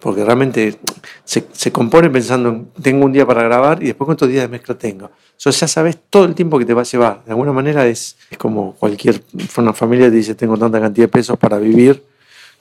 porque 0.00 0.24
realmente 0.24 0.78
se, 1.24 1.44
se, 1.52 1.70
compone 1.70 2.10
pensando 2.10 2.48
en 2.48 2.68
tengo 2.82 3.04
un 3.04 3.12
día 3.12 3.26
para 3.26 3.42
grabar 3.42 3.82
y 3.82 3.86
después 3.86 4.06
cuántos 4.06 4.28
días 4.28 4.42
de 4.42 4.48
mezcla 4.48 4.76
tengo. 4.76 5.10
Eso 5.38 5.50
ya 5.50 5.68
sabes 5.68 5.98
todo 6.08 6.24
el 6.24 6.34
tiempo 6.34 6.58
que 6.58 6.64
te 6.64 6.74
va 6.74 6.82
a 6.82 6.84
llevar. 6.84 7.24
De 7.24 7.30
alguna 7.30 7.52
manera 7.52 7.86
es, 7.86 8.16
es 8.30 8.38
como 8.38 8.74
cualquier 8.74 9.22
una 9.56 9.72
familia 9.72 10.10
te 10.10 10.16
dice 10.16 10.34
tengo 10.34 10.56
tanta 10.56 10.80
cantidad 10.80 11.04
de 11.04 11.08
pesos 11.08 11.38
para 11.38 11.58
vivir 11.58 12.02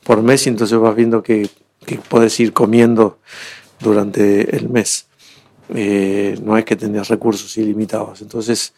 por 0.04 0.22
mes 0.22 0.46
y 0.46 0.50
entonces 0.50 0.78
vas 0.78 0.96
viendo 0.96 1.24
que, 1.24 1.50
que 1.86 1.96
puedes 1.98 2.40
ir 2.40 2.54
comiendo 2.54 3.20
durante 3.80 4.56
el 4.56 4.70
mes. 4.70 5.08
Eh, 5.74 6.38
no 6.44 6.58
es 6.58 6.66
que 6.66 6.76
tengas 6.76 7.08
recursos 7.08 7.58
ilimitados. 7.58 8.22
Entonces 8.22 8.74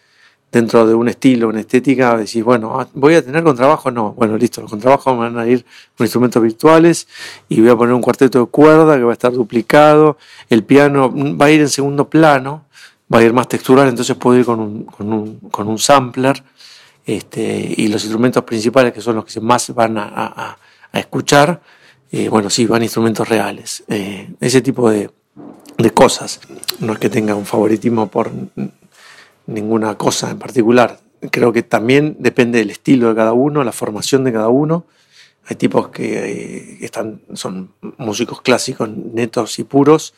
dentro 0.51 0.85
de 0.85 0.93
un 0.93 1.07
estilo, 1.07 1.47
una 1.47 1.61
estética, 1.61 2.17
decís, 2.17 2.43
bueno, 2.43 2.79
ah, 2.79 2.87
voy 2.93 3.15
a 3.15 3.23
tener 3.23 3.43
contrabajo, 3.43 3.89
no, 3.89 4.13
bueno, 4.13 4.37
listo, 4.37 4.61
los 4.61 4.69
contrabajos 4.69 5.17
van 5.17 5.37
a 5.37 5.47
ir 5.47 5.65
con 5.95 6.05
instrumentos 6.05 6.41
virtuales 6.41 7.07
y 7.47 7.61
voy 7.61 7.69
a 7.69 7.75
poner 7.75 7.93
un 7.93 8.01
cuarteto 8.01 8.39
de 8.39 8.45
cuerda 8.47 8.97
que 8.97 9.03
va 9.03 9.11
a 9.11 9.13
estar 9.13 9.31
duplicado, 9.31 10.17
el 10.49 10.63
piano 10.63 11.11
va 11.37 11.45
a 11.45 11.51
ir 11.51 11.61
en 11.61 11.69
segundo 11.69 12.09
plano, 12.09 12.65
va 13.13 13.19
a 13.19 13.23
ir 13.23 13.33
más 13.33 13.47
textural, 13.47 13.87
entonces 13.87 14.15
puedo 14.17 14.37
ir 14.37 14.45
con 14.45 14.59
un, 14.59 14.83
con 15.49 15.67
un, 15.67 15.79
sampler, 15.79 16.43
este, 17.05 17.73
y 17.77 17.87
los 17.87 18.03
instrumentos 18.03 18.43
principales, 18.43 18.93
que 18.93 19.01
son 19.01 19.15
los 19.15 19.25
que 19.25 19.39
más 19.39 19.73
van 19.73 19.97
a 19.97 20.57
escuchar, 20.93 21.61
eh, 22.11 22.27
bueno, 22.27 22.49
sí, 22.49 22.65
van 22.65 22.83
instrumentos 22.83 23.27
reales, 23.29 23.85
eh, 23.87 24.33
ese 24.41 24.61
tipo 24.61 24.89
de, 24.89 25.09
de 25.77 25.91
cosas. 25.91 26.41
No 26.79 26.93
es 26.93 26.99
que 26.99 27.09
tenga 27.09 27.35
un 27.35 27.45
favoritismo 27.45 28.07
por 28.07 28.29
ninguna 29.47 29.97
cosa 29.97 30.32
en 30.32 30.39
particular. 30.39 30.99
Creo 31.32 31.54
que 31.54 31.63
también 31.63 32.15
depende 32.19 32.60
del 32.60 32.71
estilo 32.71 33.10
de 33.10 33.15
cada 33.15 33.34
uno, 33.34 33.63
la 33.63 33.71
formación 33.71 34.23
de 34.23 34.34
cada 34.34 34.49
uno. 34.49 34.86
Hay 35.45 35.56
tipos 35.56 35.89
que 35.89 36.17
eh, 36.17 36.77
están, 36.82 37.21
son 37.34 37.73
músicos 37.97 38.41
clásicos 38.41 38.89
netos 38.89 39.60
y 39.60 39.63
puros 39.63 40.13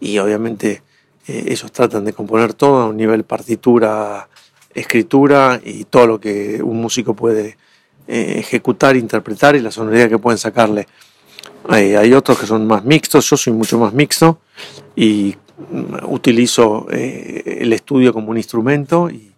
y 0.00 0.18
obviamente 0.18 0.82
eh, 1.28 1.44
ellos 1.48 1.70
tratan 1.70 2.04
de 2.04 2.12
componer 2.12 2.54
todo 2.54 2.82
a 2.82 2.88
un 2.88 2.96
nivel 2.96 3.24
partitura, 3.24 4.28
escritura 4.74 5.60
y 5.62 5.84
todo 5.84 6.06
lo 6.06 6.20
que 6.20 6.62
un 6.62 6.80
músico 6.80 7.14
puede 7.14 7.56
eh, 8.08 8.34
ejecutar, 8.38 8.96
interpretar 8.96 9.54
y 9.54 9.60
la 9.60 9.70
sonoridad 9.70 10.08
que 10.08 10.18
pueden 10.18 10.38
sacarle. 10.38 10.86
Hay, 11.68 11.94
hay, 11.94 12.12
otros 12.14 12.38
que 12.38 12.46
son 12.46 12.66
más 12.66 12.84
mixtos, 12.84 13.28
yo 13.30 13.36
soy 13.36 13.52
mucho 13.52 13.78
más 13.78 13.92
mixto 13.92 14.40
y 14.96 15.36
utilizo 16.06 16.86
eh, 16.90 17.58
el 17.60 17.72
estudio 17.72 18.12
como 18.12 18.30
un 18.30 18.36
instrumento 18.36 19.10
y, 19.10 19.28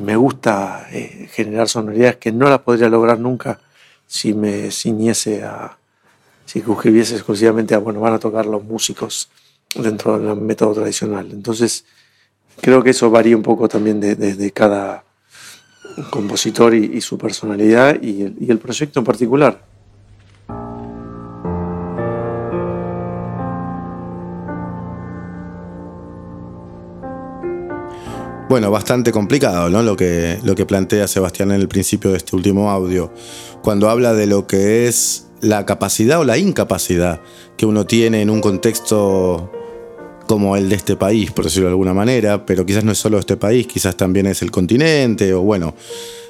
me 0.00 0.16
gusta 0.16 0.88
eh, 0.90 1.28
generar 1.30 1.68
sonoridades 1.68 2.16
que 2.16 2.32
no 2.32 2.48
las 2.48 2.58
podría 2.58 2.88
lograr 2.88 3.20
nunca 3.20 3.60
si 4.08 4.34
me 4.34 4.72
ciñese 4.72 5.44
a, 5.44 5.78
si 6.44 6.58
escribiese 6.58 7.14
exclusivamente 7.14 7.76
a, 7.76 7.78
bueno, 7.78 8.00
van 8.00 8.14
a 8.14 8.18
tocar 8.18 8.44
los 8.44 8.64
músicos 8.64 9.28
dentro 9.76 10.18
del 10.18 10.36
método 10.40 10.74
tradicional. 10.74 11.30
Entonces, 11.30 11.84
creo 12.60 12.82
que 12.82 12.90
eso 12.90 13.08
varía 13.08 13.36
un 13.36 13.44
poco 13.44 13.68
también 13.68 14.00
de, 14.00 14.50
cada 14.50 15.04
compositor 16.10 16.74
y, 16.74 17.00
su 17.00 17.16
personalidad 17.16 17.96
y 18.02 18.50
el 18.50 18.58
proyecto 18.58 18.98
en 18.98 19.04
particular. 19.04 19.73
Bueno, 28.48 28.70
bastante 28.70 29.10
complicado, 29.10 29.70
¿no? 29.70 29.82
Lo 29.82 29.96
que, 29.96 30.38
lo 30.42 30.54
que 30.54 30.66
plantea 30.66 31.08
Sebastián 31.08 31.50
en 31.50 31.60
el 31.62 31.68
principio 31.68 32.10
de 32.10 32.18
este 32.18 32.36
último 32.36 32.70
audio, 32.70 33.10
cuando 33.62 33.88
habla 33.88 34.12
de 34.12 34.26
lo 34.26 34.46
que 34.46 34.86
es 34.86 35.28
la 35.40 35.64
capacidad 35.64 36.20
o 36.20 36.24
la 36.24 36.36
incapacidad 36.36 37.20
que 37.56 37.64
uno 37.64 37.86
tiene 37.86 38.20
en 38.20 38.28
un 38.28 38.42
contexto 38.42 39.50
como 40.26 40.56
el 40.56 40.68
de 40.68 40.76
este 40.76 40.94
país, 40.94 41.30
por 41.30 41.44
decirlo 41.44 41.68
de 41.68 41.72
alguna 41.72 41.94
manera, 41.94 42.44
pero 42.44 42.66
quizás 42.66 42.84
no 42.84 42.92
es 42.92 42.98
solo 42.98 43.18
este 43.18 43.36
país, 43.38 43.66
quizás 43.66 43.96
también 43.96 44.26
es 44.26 44.42
el 44.42 44.50
continente, 44.50 45.32
o 45.32 45.40
bueno, 45.40 45.74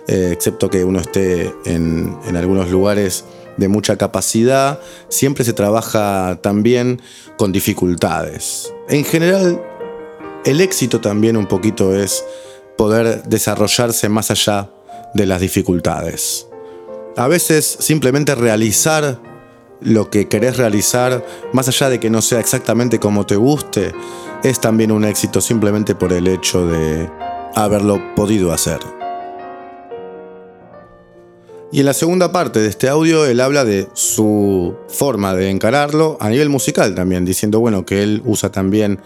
eh, 0.06 0.30
excepto 0.32 0.70
que 0.70 0.84
uno 0.84 1.00
esté 1.00 1.52
en, 1.64 2.16
en 2.26 2.36
algunos 2.36 2.70
lugares 2.70 3.24
de 3.56 3.68
mucha 3.68 3.96
capacidad, 3.96 4.80
siempre 5.08 5.44
se 5.44 5.52
trabaja 5.52 6.38
también 6.42 7.00
con 7.36 7.52
dificultades. 7.52 8.72
En 8.88 9.04
general, 9.04 9.60
el 10.44 10.60
éxito 10.60 11.00
también 11.00 11.36
un 11.36 11.46
poquito 11.46 11.94
es 11.94 12.24
poder 12.76 13.22
desarrollarse 13.24 14.08
más 14.08 14.30
allá 14.30 14.70
de 15.14 15.26
las 15.26 15.40
dificultades. 15.40 16.46
A 17.16 17.28
veces 17.28 17.76
simplemente 17.80 18.34
realizar 18.34 19.20
lo 19.80 20.10
que 20.10 20.28
querés 20.28 20.56
realizar, 20.56 21.24
más 21.52 21.68
allá 21.68 21.90
de 21.90 22.00
que 22.00 22.10
no 22.10 22.22
sea 22.22 22.40
exactamente 22.40 22.98
como 22.98 23.26
te 23.26 23.36
guste, 23.36 23.92
es 24.42 24.60
también 24.60 24.90
un 24.90 25.04
éxito 25.04 25.40
simplemente 25.40 25.94
por 25.94 26.12
el 26.12 26.26
hecho 26.26 26.66
de 26.66 27.08
haberlo 27.54 28.00
podido 28.14 28.52
hacer. 28.52 28.80
Y 31.70 31.80
en 31.80 31.86
la 31.86 31.94
segunda 31.94 32.30
parte 32.30 32.60
de 32.60 32.68
este 32.68 32.88
audio 32.88 33.26
él 33.26 33.40
habla 33.40 33.64
de 33.64 33.88
su 33.94 34.76
forma 34.88 35.34
de 35.34 35.50
encararlo 35.50 36.16
a 36.20 36.28
nivel 36.28 36.48
musical 36.48 36.94
también, 36.94 37.24
diciendo 37.24 37.60
bueno 37.60 37.84
que 37.84 38.02
él 38.02 38.22
usa 38.24 38.50
también 38.52 39.00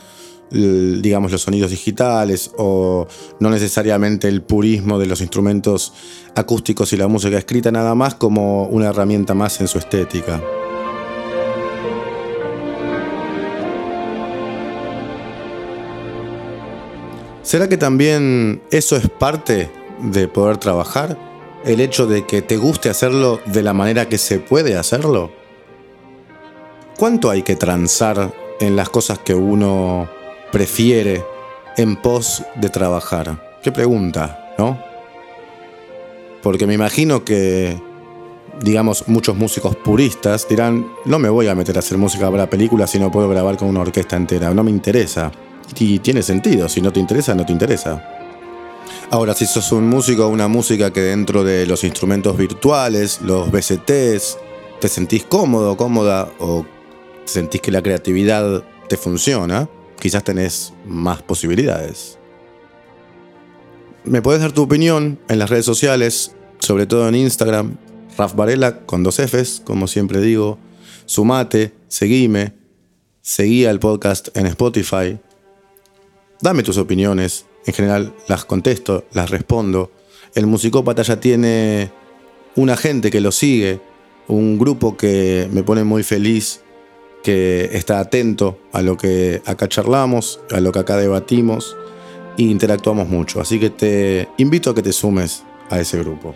digamos, 0.50 1.32
los 1.32 1.42
sonidos 1.42 1.70
digitales 1.70 2.50
o 2.56 3.06
no 3.40 3.50
necesariamente 3.50 4.28
el 4.28 4.42
purismo 4.42 4.98
de 4.98 5.06
los 5.06 5.20
instrumentos 5.20 5.92
acústicos 6.34 6.92
y 6.92 6.96
la 6.96 7.08
música 7.08 7.38
escrita 7.38 7.70
nada 7.70 7.94
más 7.94 8.14
como 8.14 8.64
una 8.66 8.88
herramienta 8.88 9.34
más 9.34 9.60
en 9.60 9.68
su 9.68 9.78
estética. 9.78 10.40
¿Será 17.42 17.68
que 17.68 17.78
también 17.78 18.60
eso 18.70 18.96
es 18.96 19.08
parte 19.08 19.70
de 20.02 20.28
poder 20.28 20.58
trabajar? 20.58 21.18
¿El 21.64 21.80
hecho 21.80 22.06
de 22.06 22.26
que 22.26 22.42
te 22.42 22.58
guste 22.58 22.90
hacerlo 22.90 23.40
de 23.46 23.62
la 23.62 23.72
manera 23.72 24.08
que 24.08 24.18
se 24.18 24.38
puede 24.38 24.76
hacerlo? 24.76 25.30
¿Cuánto 26.98 27.30
hay 27.30 27.42
que 27.42 27.56
transar 27.56 28.34
en 28.60 28.76
las 28.76 28.90
cosas 28.90 29.20
que 29.20 29.34
uno 29.34 30.10
prefiere 30.50 31.24
en 31.76 31.96
pos 31.96 32.42
de 32.56 32.68
trabajar? 32.68 33.58
Qué 33.62 33.72
pregunta, 33.72 34.54
¿no? 34.58 34.78
Porque 36.42 36.66
me 36.66 36.74
imagino 36.74 37.24
que, 37.24 37.80
digamos, 38.60 39.08
muchos 39.08 39.36
músicos 39.36 39.76
puristas 39.76 40.46
dirán, 40.48 40.86
no 41.04 41.18
me 41.18 41.28
voy 41.28 41.48
a 41.48 41.54
meter 41.54 41.76
a 41.76 41.80
hacer 41.80 41.98
música 41.98 42.30
para 42.30 42.48
películas 42.48 42.90
si 42.90 42.98
no 42.98 43.10
puedo 43.10 43.28
grabar 43.28 43.56
con 43.56 43.68
una 43.68 43.80
orquesta 43.80 44.16
entera, 44.16 44.54
no 44.54 44.62
me 44.62 44.70
interesa. 44.70 45.32
Y 45.78 45.98
tiene 45.98 46.22
sentido, 46.22 46.68
si 46.68 46.80
no 46.80 46.92
te 46.92 47.00
interesa, 47.00 47.34
no 47.34 47.44
te 47.44 47.52
interesa. 47.52 48.02
Ahora, 49.10 49.34
si 49.34 49.46
sos 49.46 49.72
un 49.72 49.88
músico 49.88 50.26
o 50.26 50.28
una 50.28 50.48
música 50.48 50.92
que 50.92 51.00
dentro 51.00 51.44
de 51.44 51.66
los 51.66 51.84
instrumentos 51.84 52.36
virtuales, 52.36 53.20
los 53.22 53.50
BCTs, 53.50 54.38
te 54.80 54.88
sentís 54.88 55.24
cómodo, 55.24 55.76
cómoda 55.76 56.30
o 56.38 56.64
sentís 57.24 57.60
que 57.60 57.70
la 57.70 57.82
creatividad 57.82 58.62
te 58.88 58.96
funciona, 58.96 59.68
quizás 60.00 60.24
tenés 60.24 60.72
más 60.86 61.22
posibilidades. 61.22 62.18
Me 64.04 64.22
puedes 64.22 64.40
dar 64.40 64.52
tu 64.52 64.62
opinión 64.62 65.18
en 65.28 65.38
las 65.38 65.50
redes 65.50 65.64
sociales, 65.64 66.32
sobre 66.60 66.86
todo 66.86 67.08
en 67.08 67.14
Instagram, 67.14 67.76
Raf 68.16 68.34
Varela 68.34 68.80
con 68.80 69.02
dos 69.02 69.16
Fs, 69.18 69.62
como 69.64 69.86
siempre 69.86 70.20
digo. 70.20 70.58
Sumate, 71.06 71.72
seguime, 71.88 72.54
seguí 73.20 73.66
al 73.66 73.80
podcast 73.80 74.36
en 74.36 74.46
Spotify. 74.46 75.18
Dame 76.40 76.62
tus 76.62 76.78
opiniones, 76.78 77.46
en 77.66 77.74
general 77.74 78.14
las 78.28 78.44
contesto, 78.44 79.04
las 79.12 79.30
respondo. 79.30 79.92
El 80.34 80.46
Musicópata 80.46 81.02
ya 81.02 81.20
tiene 81.20 81.90
una 82.56 82.76
gente 82.76 83.10
que 83.10 83.20
lo 83.20 83.32
sigue, 83.32 83.80
un 84.28 84.58
grupo 84.58 84.96
que 84.96 85.48
me 85.52 85.62
pone 85.62 85.84
muy 85.84 86.02
feliz 86.02 86.60
que 87.22 87.70
está 87.72 88.00
atento 88.00 88.58
a 88.72 88.82
lo 88.82 88.96
que 88.96 89.42
acá 89.46 89.68
charlamos, 89.68 90.40
a 90.50 90.60
lo 90.60 90.72
que 90.72 90.78
acá 90.78 90.96
debatimos 90.96 91.76
e 92.36 92.42
interactuamos 92.42 93.08
mucho. 93.08 93.40
Así 93.40 93.58
que 93.58 93.70
te 93.70 94.28
invito 94.38 94.70
a 94.70 94.74
que 94.74 94.82
te 94.82 94.92
sumes 94.92 95.42
a 95.70 95.80
ese 95.80 95.98
grupo. 95.98 96.34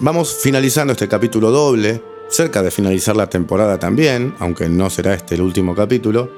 Vamos 0.00 0.38
finalizando 0.42 0.92
este 0.92 1.08
capítulo 1.08 1.50
doble, 1.50 2.02
cerca 2.28 2.62
de 2.62 2.70
finalizar 2.70 3.16
la 3.16 3.28
temporada 3.28 3.78
también, 3.78 4.34
aunque 4.38 4.68
no 4.68 4.90
será 4.90 5.14
este 5.14 5.36
el 5.36 5.42
último 5.42 5.74
capítulo. 5.74 6.30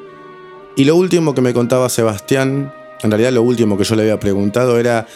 Y 0.77 0.85
lo 0.85 0.95
último 0.95 1.35
que 1.35 1.41
me 1.41 1.53
contaba 1.53 1.89
Sebastián 1.89 2.73
En 3.03 3.11
realidad 3.11 3.33
lo 3.33 3.43
último 3.43 3.77
que 3.79 3.85
yo 3.85 3.95
le 3.95 4.03
había 4.03 4.19
preguntado 4.19 4.79
era, 4.79 5.07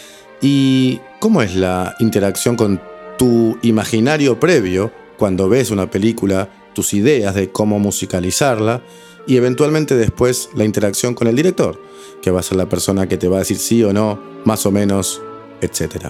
¿y 0.41 1.01
cómo 1.21 1.43
es 1.43 1.55
la 1.57 1.95
interacción 1.99 2.57
con 2.57 2.81
tu 3.19 3.59
imaginario 3.63 4.39
previo 4.39 4.93
cuando 5.19 5.49
ves 5.49 5.71
una 5.71 5.91
película, 5.91 6.49
tus 6.75 6.95
ideas 6.95 7.35
de 7.35 7.51
cómo 7.51 7.79
musicalizarla 7.79 8.83
y 9.27 9.37
eventualmente 9.37 9.95
después 9.95 10.51
la 10.55 10.65
interacción 10.65 11.15
con 11.15 11.29
el 11.29 11.37
director, 11.37 11.81
que 12.21 12.31
va 12.31 12.41
a 12.41 12.43
ser 12.43 12.57
la 12.57 12.69
persona 12.69 13.09
que 13.09 13.17
te 13.17 13.29
va 13.29 13.37
a 13.37 13.41
decir 13.41 13.59
sí 13.59 13.83
o 13.85 13.93
no, 13.93 14.21
más 14.45 14.67
o 14.67 14.71
menos, 14.71 15.23
etc. 15.61 16.07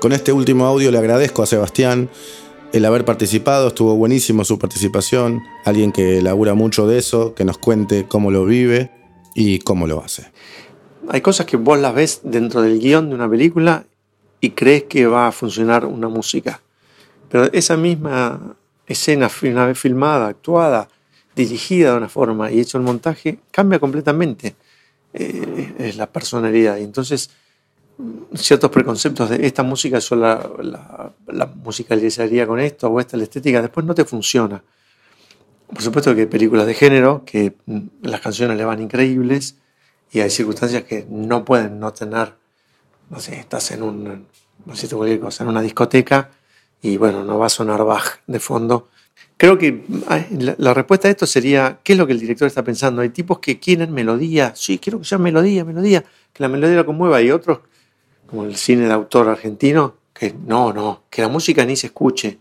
Con 0.00 0.12
este 0.12 0.32
último 0.32 0.66
audio 0.66 0.90
le 0.90 0.98
agradezco 0.98 1.42
a 1.42 1.46
Sebastián 1.46 2.08
el 2.72 2.84
haber 2.84 3.04
participado, 3.04 3.68
estuvo 3.68 3.96
buenísimo 3.96 4.44
su 4.44 4.58
participación, 4.58 5.42
alguien 5.64 5.90
que 5.90 6.22
labura 6.22 6.54
mucho 6.54 6.86
de 6.86 6.98
eso, 6.98 7.34
que 7.34 7.44
nos 7.44 7.58
cuente 7.58 8.06
cómo 8.06 8.30
lo 8.30 8.44
vive 8.44 8.92
y 9.34 9.58
cómo 9.58 9.86
lo 9.86 10.02
hace. 10.02 10.30
Hay 11.08 11.20
cosas 11.20 11.46
que 11.46 11.56
vos 11.56 11.78
las 11.78 11.94
ves 11.94 12.20
dentro 12.22 12.62
del 12.62 12.78
guion 12.78 13.08
de 13.08 13.16
una 13.16 13.28
película 13.28 13.84
y 14.40 14.50
crees 14.50 14.84
que 14.84 15.06
va 15.06 15.26
a 15.26 15.32
funcionar 15.32 15.84
una 15.84 16.08
música. 16.08 16.60
Pero 17.28 17.52
esa 17.52 17.76
misma 17.76 18.56
escena, 18.92 19.30
una 19.42 19.66
vez 19.66 19.78
filmada, 19.78 20.28
actuada, 20.28 20.88
dirigida 21.34 21.92
de 21.92 21.96
una 21.98 22.08
forma 22.08 22.50
y 22.50 22.60
hecho 22.60 22.78
el 22.78 22.84
montaje, 22.84 23.38
cambia 23.50 23.78
completamente 23.78 24.56
eh, 25.12 25.92
la 25.96 26.06
personalidad. 26.06 26.76
Y 26.78 26.82
entonces, 26.82 27.30
ciertos 28.34 28.70
preconceptos 28.70 29.30
de 29.30 29.46
esta 29.46 29.62
música 29.62 29.98
yo 29.98 30.16
la, 30.16 30.50
la, 31.26 31.46
musicalizaría 31.46 32.46
con 32.46 32.58
esto 32.58 32.88
o 32.88 33.00
esta 33.00 33.16
la 33.16 33.24
estética, 33.24 33.62
después 33.62 33.86
no 33.86 33.94
te 33.94 34.04
funciona. 34.04 34.62
Por 35.68 35.82
supuesto 35.82 36.14
que 36.14 36.22
hay 36.22 36.26
películas 36.26 36.66
de 36.66 36.74
género 36.74 37.22
que 37.24 37.54
mm, 37.66 37.78
las 38.02 38.20
canciones 38.20 38.56
le 38.56 38.64
van 38.64 38.80
increíbles 38.80 39.56
y 40.12 40.20
hay 40.20 40.30
circunstancias 40.30 40.82
que 40.84 41.06
no 41.08 41.44
pueden 41.44 41.78
no 41.78 41.92
tener, 41.92 42.34
no 43.08 43.20
sé, 43.20 43.38
estás 43.38 43.70
en 43.70 43.82
un, 43.82 44.26
no 44.66 44.74
sé, 44.74 44.88
cualquier 44.88 45.20
cosa, 45.20 45.44
en 45.44 45.50
una 45.50 45.62
discoteca 45.62 46.30
y 46.82 46.96
bueno, 46.96 47.24
no 47.24 47.38
va 47.38 47.46
a 47.46 47.50
sonar 47.50 47.84
Bach 47.84 48.20
de 48.26 48.40
fondo. 48.40 48.88
Creo 49.36 49.56
que 49.56 49.84
la, 50.58 50.74
respuesta 50.74 51.08
a 51.08 51.10
esto 51.10 51.26
sería, 51.26 51.78
¿qué 51.82 51.92
es 51.92 51.98
lo 51.98 52.06
que 52.06 52.12
el 52.12 52.20
director 52.20 52.46
está 52.46 52.62
pensando? 52.62 53.00
Hay 53.00 53.08
tipos 53.08 53.38
que 53.38 53.58
quieren 53.58 53.92
melodía, 53.92 54.52
sí, 54.54 54.78
quiero 54.78 54.98
que 54.98 55.06
sea 55.06 55.16
melodía, 55.16 55.64
melodía, 55.64 56.04
que 56.32 56.42
la 56.42 56.48
melodía 56.48 56.76
la 56.76 56.84
conmueva, 56.84 57.22
y 57.22 57.30
otros, 57.30 57.60
como 58.26 58.44
el 58.44 58.56
cine 58.56 58.86
de 58.86 58.92
autor 58.92 59.28
argentino, 59.28 59.96
que 60.12 60.34
no, 60.46 60.74
no, 60.74 61.04
que 61.08 61.22
la 61.22 61.28
música 61.28 61.64
ni 61.64 61.74
se 61.74 61.86
escuche. 61.86 62.38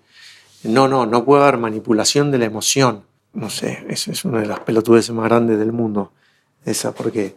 No, 0.63 0.89
no, 0.89 1.05
no 1.05 1.23
puede 1.23 1.43
haber 1.43 1.57
manipulación 1.57 2.31
de 2.31 2.37
la 2.37 2.45
emoción. 2.45 3.05
No 3.33 3.49
sé, 3.49 3.85
eso 3.87 4.11
es 4.11 4.25
una 4.25 4.41
de 4.41 4.47
las 4.47 4.59
pelotudes 4.59 5.09
más 5.11 5.25
grandes 5.25 5.57
del 5.57 5.71
mundo, 5.71 6.11
esa, 6.65 6.93
porque 6.93 7.35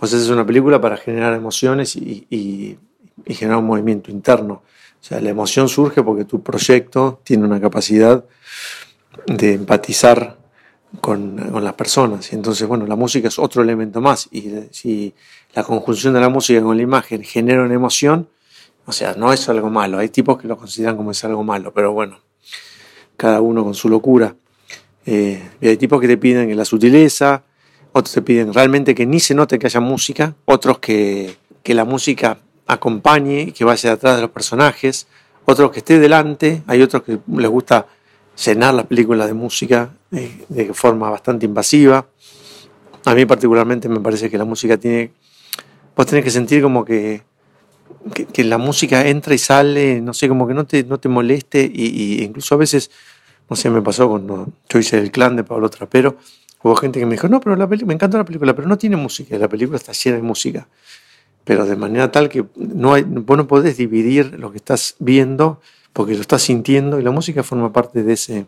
vos 0.00 0.14
haces 0.14 0.28
una 0.28 0.46
película 0.46 0.80
para 0.80 0.96
generar 0.96 1.34
emociones 1.34 1.96
y, 1.96 2.78
generar 3.26 3.58
un 3.58 3.66
movimiento 3.66 4.10
interno. 4.10 4.62
O 5.02 5.04
sea, 5.04 5.20
la 5.20 5.30
emoción 5.30 5.68
surge 5.68 6.00
porque 6.04 6.24
tu 6.24 6.44
proyecto 6.44 7.20
tiene 7.24 7.44
una 7.44 7.60
capacidad 7.60 8.24
de 9.26 9.54
empatizar 9.54 10.38
con, 11.00 11.36
las 11.64 11.74
personas. 11.74 12.32
Y 12.32 12.36
entonces, 12.36 12.68
bueno, 12.68 12.86
la 12.86 12.94
música 12.94 13.26
es 13.26 13.36
otro 13.40 13.62
elemento 13.62 14.00
más. 14.00 14.28
Y 14.30 14.52
si 14.70 15.12
la 15.54 15.64
conjunción 15.64 16.14
de 16.14 16.20
la 16.20 16.28
música 16.28 16.62
con 16.62 16.76
la 16.76 16.84
imagen 16.84 17.24
genera 17.24 17.64
una 17.64 17.74
emoción, 17.74 18.28
o 18.86 18.92
sea, 18.92 19.14
no 19.14 19.32
es 19.32 19.48
algo 19.48 19.70
malo. 19.70 19.98
Hay 19.98 20.08
tipos 20.08 20.40
que 20.40 20.46
lo 20.46 20.56
consideran 20.56 20.96
como 20.96 21.10
es 21.10 21.24
algo 21.24 21.42
malo, 21.42 21.72
pero 21.74 21.92
bueno, 21.92 22.20
cada 23.16 23.40
uno 23.40 23.64
con 23.64 23.74
su 23.74 23.88
locura. 23.88 24.36
Eh, 25.04 25.42
y 25.60 25.66
hay 25.66 25.76
tipos 25.78 26.00
que 26.00 26.06
te 26.06 26.16
piden 26.16 26.56
la 26.56 26.64
sutileza, 26.64 27.42
otros 27.90 28.14
te 28.14 28.22
piden 28.22 28.54
realmente 28.54 28.94
que 28.94 29.04
ni 29.04 29.18
se 29.18 29.34
note 29.34 29.58
que 29.58 29.66
haya 29.66 29.80
música, 29.80 30.36
otros 30.44 30.78
que, 30.78 31.34
que 31.64 31.74
la 31.74 31.84
música 31.84 32.38
acompañe, 32.66 33.52
que 33.52 33.64
vaya 33.64 33.90
detrás 33.90 34.16
de 34.16 34.22
los 34.22 34.30
personajes, 34.30 35.06
otros 35.44 35.70
que 35.70 35.80
esté 35.80 35.98
delante, 35.98 36.62
hay 36.66 36.82
otros 36.82 37.02
que 37.02 37.18
les 37.36 37.50
gusta 37.50 37.86
llenar 38.44 38.74
las 38.74 38.86
películas 38.86 39.26
de 39.26 39.34
música 39.34 39.90
eh, 40.12 40.44
de 40.48 40.72
forma 40.72 41.10
bastante 41.10 41.46
invasiva. 41.46 42.06
A 43.04 43.14
mí 43.14 43.26
particularmente 43.26 43.88
me 43.88 44.00
parece 44.00 44.30
que 44.30 44.38
la 44.38 44.44
música 44.44 44.76
tiene, 44.76 45.12
vos 45.96 46.06
tenés 46.06 46.24
que 46.24 46.30
sentir 46.30 46.62
como 46.62 46.84
que, 46.84 47.22
que, 48.32 48.44
la 48.44 48.58
música 48.58 49.06
entra 49.06 49.34
y 49.34 49.38
sale, 49.38 50.00
no 50.00 50.14
sé, 50.14 50.28
como 50.28 50.46
que 50.46 50.54
no 50.54 50.64
te, 50.64 50.84
no 50.84 50.98
te 50.98 51.08
moleste 51.08 51.68
y, 51.72 52.22
incluso 52.22 52.54
a 52.54 52.58
veces, 52.58 52.90
no 53.50 53.56
sé, 53.56 53.68
me 53.70 53.82
pasó 53.82 54.08
cuando 54.08 54.48
yo 54.68 54.78
hice 54.78 54.98
El 54.98 55.10
Clan 55.10 55.34
de 55.36 55.44
Pablo 55.44 55.68
Trapero, 55.68 56.16
Hubo 56.62 56.76
gente 56.76 57.00
que 57.00 57.06
me 57.06 57.12
dijo, 57.12 57.28
no, 57.28 57.40
pero 57.40 57.56
la 57.56 57.66
me 57.66 57.94
encanta 57.94 58.18
la 58.18 58.24
película, 58.24 58.54
pero 58.54 58.68
no 58.68 58.78
tiene 58.78 58.96
música. 58.96 59.36
La 59.36 59.48
película 59.48 59.76
está 59.76 59.92
llena 59.92 60.16
de 60.16 60.22
música. 60.22 60.68
Pero 61.44 61.66
de 61.66 61.76
manera 61.76 62.12
tal 62.12 62.28
que 62.28 62.44
no 62.56 62.94
hay, 62.94 63.02
vos 63.02 63.36
no 63.36 63.46
podés 63.46 63.76
dividir 63.76 64.38
lo 64.38 64.52
que 64.52 64.58
estás 64.58 64.94
viendo 64.98 65.60
porque 65.92 66.14
lo 66.14 66.20
estás 66.20 66.42
sintiendo 66.42 66.98
y 66.98 67.02
la 67.02 67.10
música 67.10 67.42
forma 67.42 67.72
parte 67.72 68.02
de, 68.02 68.12
ese, 68.12 68.46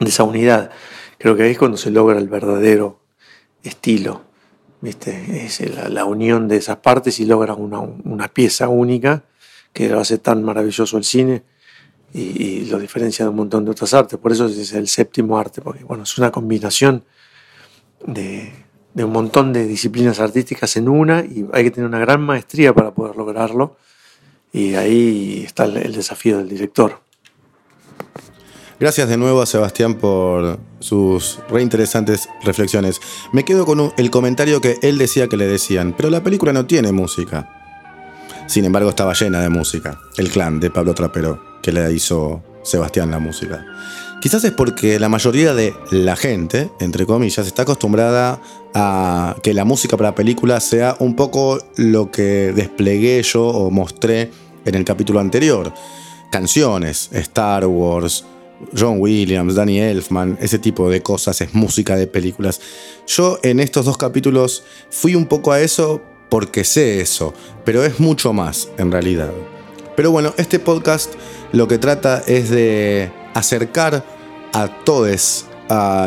de 0.00 0.08
esa 0.08 0.24
unidad. 0.24 0.70
Creo 1.18 1.36
que 1.36 1.42
ahí 1.42 1.52
es 1.52 1.58
cuando 1.58 1.76
se 1.76 1.90
logra 1.90 2.18
el 2.18 2.28
verdadero 2.28 3.00
estilo. 3.62 4.22
¿viste? 4.80 5.44
Es 5.44 5.60
la, 5.90 6.04
unión 6.04 6.46
de 6.48 6.56
esas 6.56 6.76
partes 6.76 7.18
y 7.18 7.24
logra 7.24 7.54
una, 7.54 7.80
una, 7.80 8.28
pieza 8.28 8.68
única 8.68 9.24
que 9.72 9.88
lo 9.88 9.98
hace 9.98 10.18
tan 10.18 10.42
maravilloso 10.42 10.98
el 10.98 11.04
cine 11.04 11.42
y, 12.12 12.20
y, 12.20 12.64
lo 12.66 12.78
diferencia 12.78 13.24
de 13.24 13.30
un 13.30 13.36
montón 13.36 13.64
de 13.64 13.70
otras 13.70 13.92
artes. 13.94 14.18
Por 14.18 14.30
eso 14.30 14.46
es 14.46 14.72
el 14.72 14.88
séptimo 14.88 15.38
arte, 15.38 15.60
porque 15.62 15.84
bueno, 15.84 16.04
es 16.04 16.16
una 16.18 16.30
combinación 16.30 17.04
de, 18.06 18.52
un 19.02 19.12
montón 19.12 19.52
de 19.52 19.66
disciplinas 19.66 20.20
artísticas 20.20 20.76
en 20.76 20.88
una 20.88 21.20
y 21.24 21.46
hay 21.52 21.64
que 21.64 21.70
tener 21.72 21.88
una 21.88 21.98
gran 21.98 22.22
maestría 22.22 22.72
para 22.72 22.92
poder 22.92 23.16
lograrlo. 23.16 23.76
Y 24.52 24.74
ahí 24.74 25.42
está 25.44 25.64
el, 25.64 25.92
desafío 25.92 26.38
del 26.38 26.48
director. 26.48 27.00
Gracias 28.78 29.08
de 29.08 29.16
nuevo 29.16 29.42
a 29.42 29.46
Sebastián 29.46 29.94
por 29.94 30.58
sus 30.78 31.40
reinteresantes 31.48 32.28
reflexiones. 32.44 33.00
Me 33.32 33.44
quedo 33.44 33.66
con 33.66 33.92
el 33.96 34.10
comentario 34.10 34.60
que 34.60 34.76
él 34.82 34.98
decía 34.98 35.28
que 35.28 35.36
le 35.36 35.46
decían, 35.46 35.94
pero 35.96 36.10
la 36.10 36.22
película 36.22 36.52
no 36.52 36.66
tiene 36.66 36.92
música. 36.92 37.62
Sin 38.46 38.64
embargo, 38.64 38.90
estaba 38.90 39.14
llena 39.14 39.40
de 39.40 39.48
música. 39.48 39.98
El 40.18 40.30
clan 40.30 40.60
de 40.60 40.70
Pablo 40.70 40.94
Trapero, 40.94 41.42
que 41.62 41.72
le 41.72 41.90
hizo 41.92 42.42
Sebastián 42.62 43.10
la 43.10 43.18
música. 43.18 43.64
Quizás 44.24 44.42
es 44.44 44.52
porque 44.52 44.98
la 44.98 45.10
mayoría 45.10 45.52
de 45.52 45.74
la 45.90 46.16
gente, 46.16 46.70
entre 46.80 47.04
comillas, 47.04 47.46
está 47.46 47.60
acostumbrada 47.60 48.40
a 48.72 49.36
que 49.42 49.52
la 49.52 49.66
música 49.66 49.98
para 49.98 50.08
la 50.08 50.14
película 50.14 50.60
sea 50.60 50.96
un 50.98 51.14
poco 51.14 51.58
lo 51.76 52.10
que 52.10 52.54
desplegué 52.56 53.22
yo 53.22 53.46
o 53.46 53.70
mostré 53.70 54.30
en 54.64 54.76
el 54.76 54.84
capítulo 54.86 55.20
anterior. 55.20 55.74
Canciones, 56.32 57.10
Star 57.12 57.66
Wars, 57.66 58.24
John 58.74 58.96
Williams, 58.98 59.56
Danny 59.56 59.78
Elfman, 59.78 60.38
ese 60.40 60.58
tipo 60.58 60.88
de 60.88 61.02
cosas, 61.02 61.42
es 61.42 61.52
música 61.52 61.94
de 61.94 62.06
películas. 62.06 62.62
Yo 63.06 63.38
en 63.42 63.60
estos 63.60 63.84
dos 63.84 63.98
capítulos 63.98 64.64
fui 64.88 65.14
un 65.14 65.26
poco 65.26 65.52
a 65.52 65.60
eso 65.60 66.00
porque 66.30 66.64
sé 66.64 67.02
eso, 67.02 67.34
pero 67.66 67.84
es 67.84 68.00
mucho 68.00 68.32
más 68.32 68.70
en 68.78 68.90
realidad. 68.90 69.32
Pero 69.94 70.12
bueno, 70.12 70.32
este 70.38 70.58
podcast 70.60 71.12
lo 71.52 71.68
que 71.68 71.76
trata 71.76 72.22
es 72.26 72.48
de 72.48 73.12
acercar 73.34 74.13
a 74.54 74.68
todos 74.68 75.46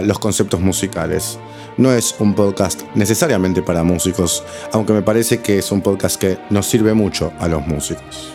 los 0.03 0.19
conceptos 0.19 0.59
musicales. 0.61 1.37
No 1.77 1.91
es 1.91 2.15
un 2.19 2.33
podcast 2.33 2.83
necesariamente 2.95 3.61
para 3.61 3.83
músicos, 3.83 4.43
aunque 4.71 4.93
me 4.93 5.03
parece 5.03 5.41
que 5.41 5.59
es 5.59 5.71
un 5.71 5.81
podcast 5.81 6.19
que 6.19 6.39
nos 6.49 6.65
sirve 6.65 6.93
mucho 6.93 7.31
a 7.39 7.47
los 7.47 7.67
músicos. 7.67 8.33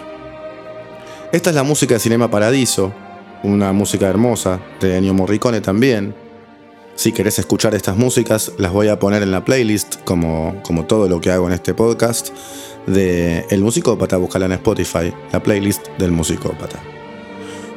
Esta 1.33 1.51
es 1.51 1.57
la 1.57 1.65
música 1.65 1.95
de 1.95 2.01
Cinema 2.01 2.31
Paradiso, 2.31 2.93
una 3.43 3.73
música 3.73 4.07
hermosa 4.07 4.61
de 4.81 4.99
Ennio 4.99 5.15
Morricone 5.15 5.61
también. 5.61 6.15
Si 6.95 7.11
querés 7.11 7.39
escuchar 7.39 7.75
estas 7.75 7.97
músicas, 7.97 8.53
las 8.59 8.71
voy 8.71 8.89
a 8.89 8.99
poner 8.99 9.23
en 9.23 9.33
la 9.33 9.45
playlist, 9.45 9.97
como, 10.05 10.61
como 10.63 10.85
todo 10.85 11.09
lo 11.09 11.21
que 11.21 11.33
hago 11.33 11.47
en 11.47 11.55
este 11.55 11.73
podcast, 11.73 12.29
de 12.87 13.47
El 13.49 13.63
Musicópata, 13.63 14.19
búscala 14.19 14.45
en 14.45 14.53
Spotify, 14.53 15.13
la 15.33 15.43
playlist 15.43 15.89
del 15.99 16.13
Musicópata. 16.13 16.79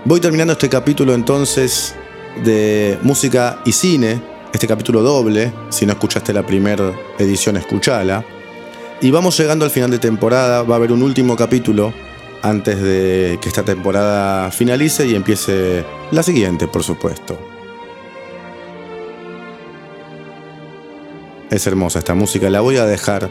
Voy 0.04 0.20
terminando 0.20 0.54
este 0.54 0.70
capítulo 0.70 1.14
entonces 1.14 1.96
de 2.44 2.98
música 3.02 3.62
y 3.66 3.72
cine, 3.72 4.22
este 4.54 4.68
capítulo 4.68 5.02
doble, 5.02 5.54
si 5.70 5.86
no 5.86 5.94
escuchaste 5.94 6.34
la 6.34 6.46
primera 6.46 6.94
edición, 7.18 7.58
escúchala. 7.58 8.26
Y 9.02 9.12
vamos 9.12 9.38
llegando 9.38 9.66
al 9.66 9.72
final 9.72 9.92
de 9.92 10.00
temporada, 10.00 10.64
va 10.64 10.76
a 10.76 10.78
haber 10.78 10.92
un 10.92 11.04
último 11.04 11.36
capítulo 11.36 11.94
antes 12.42 12.82
de 12.82 13.38
que 13.42 13.50
esta 13.50 13.64
temporada 13.64 14.52
finalice 14.52 15.08
y 15.08 15.16
empiece 15.16 15.84
la 16.12 16.24
siguiente, 16.24 16.68
por 16.68 16.84
supuesto. 16.84 17.38
Es 21.50 21.68
hermosa 21.68 22.00
esta 22.00 22.16
música, 22.16 22.50
la 22.50 22.62
voy 22.62 22.78
a 22.78 22.86
dejar 22.86 23.30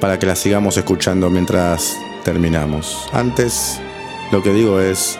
para 0.00 0.18
que 0.18 0.26
la 0.26 0.36
sigamos 0.36 0.76
escuchando 0.76 1.30
mientras 1.30 1.96
terminamos. 2.24 3.08
Antes, 3.12 3.80
lo 4.30 4.42
que 4.42 4.52
digo 4.52 4.80
es, 4.80 5.18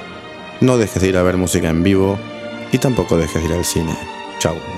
no 0.60 0.76
dejes 0.76 1.02
de 1.02 1.08
ir 1.08 1.16
a 1.16 1.22
ver 1.22 1.36
música 1.36 1.68
en 1.68 1.82
vivo 1.82 2.18
y 2.72 2.78
tampoco 2.78 3.16
dejes 3.16 3.42
de 3.42 3.48
ir 3.48 3.54
al 3.54 3.64
cine. 3.64 3.96
Chao. 4.38 4.77